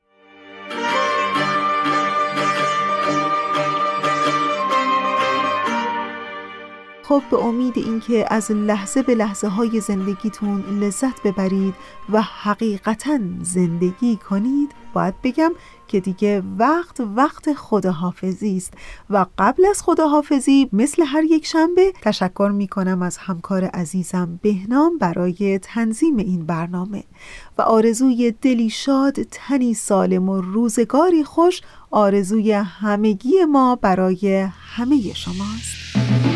خب 7.13 7.23
به 7.31 7.45
امید 7.45 7.77
اینکه 7.77 8.25
از 8.29 8.51
لحظه 8.51 9.01
به 9.01 9.15
لحظه 9.15 9.47
های 9.47 9.79
زندگیتون 9.79 10.79
لذت 10.79 11.23
ببرید 11.23 11.73
و 12.09 12.21
حقیقتا 12.21 13.19
زندگی 13.41 14.15
کنید 14.15 14.71
باید 14.93 15.13
بگم 15.23 15.51
که 15.87 15.99
دیگه 15.99 16.43
وقت 16.57 17.01
وقت 17.15 17.53
خداحافظی 17.53 18.57
است. 18.57 18.73
و 19.09 19.25
قبل 19.37 19.65
از 19.65 19.81
خداحافظی 19.81 20.69
مثل 20.73 21.03
هر 21.03 21.23
یک 21.23 21.45
شنبه 21.45 21.93
تشکر 22.01 22.51
می 22.53 22.67
کنم 22.67 23.01
از 23.01 23.17
همکار 23.17 23.65
عزیزم 23.65 24.39
بهنام 24.41 24.97
برای 24.97 25.59
تنظیم 25.59 26.17
این 26.17 26.45
برنامه. 26.45 27.03
و 27.57 27.61
آرزوی 27.61 28.33
دلی 28.41 28.69
شاد 28.69 29.23
تنی 29.23 29.73
سالم 29.73 30.29
و 30.29 30.41
روزگاری 30.41 31.23
خوش 31.23 31.61
آرزوی 31.91 32.51
همگی 32.51 33.45
ما 33.45 33.75
برای 33.75 34.47
همه 34.75 35.13
شماست. 35.13 36.32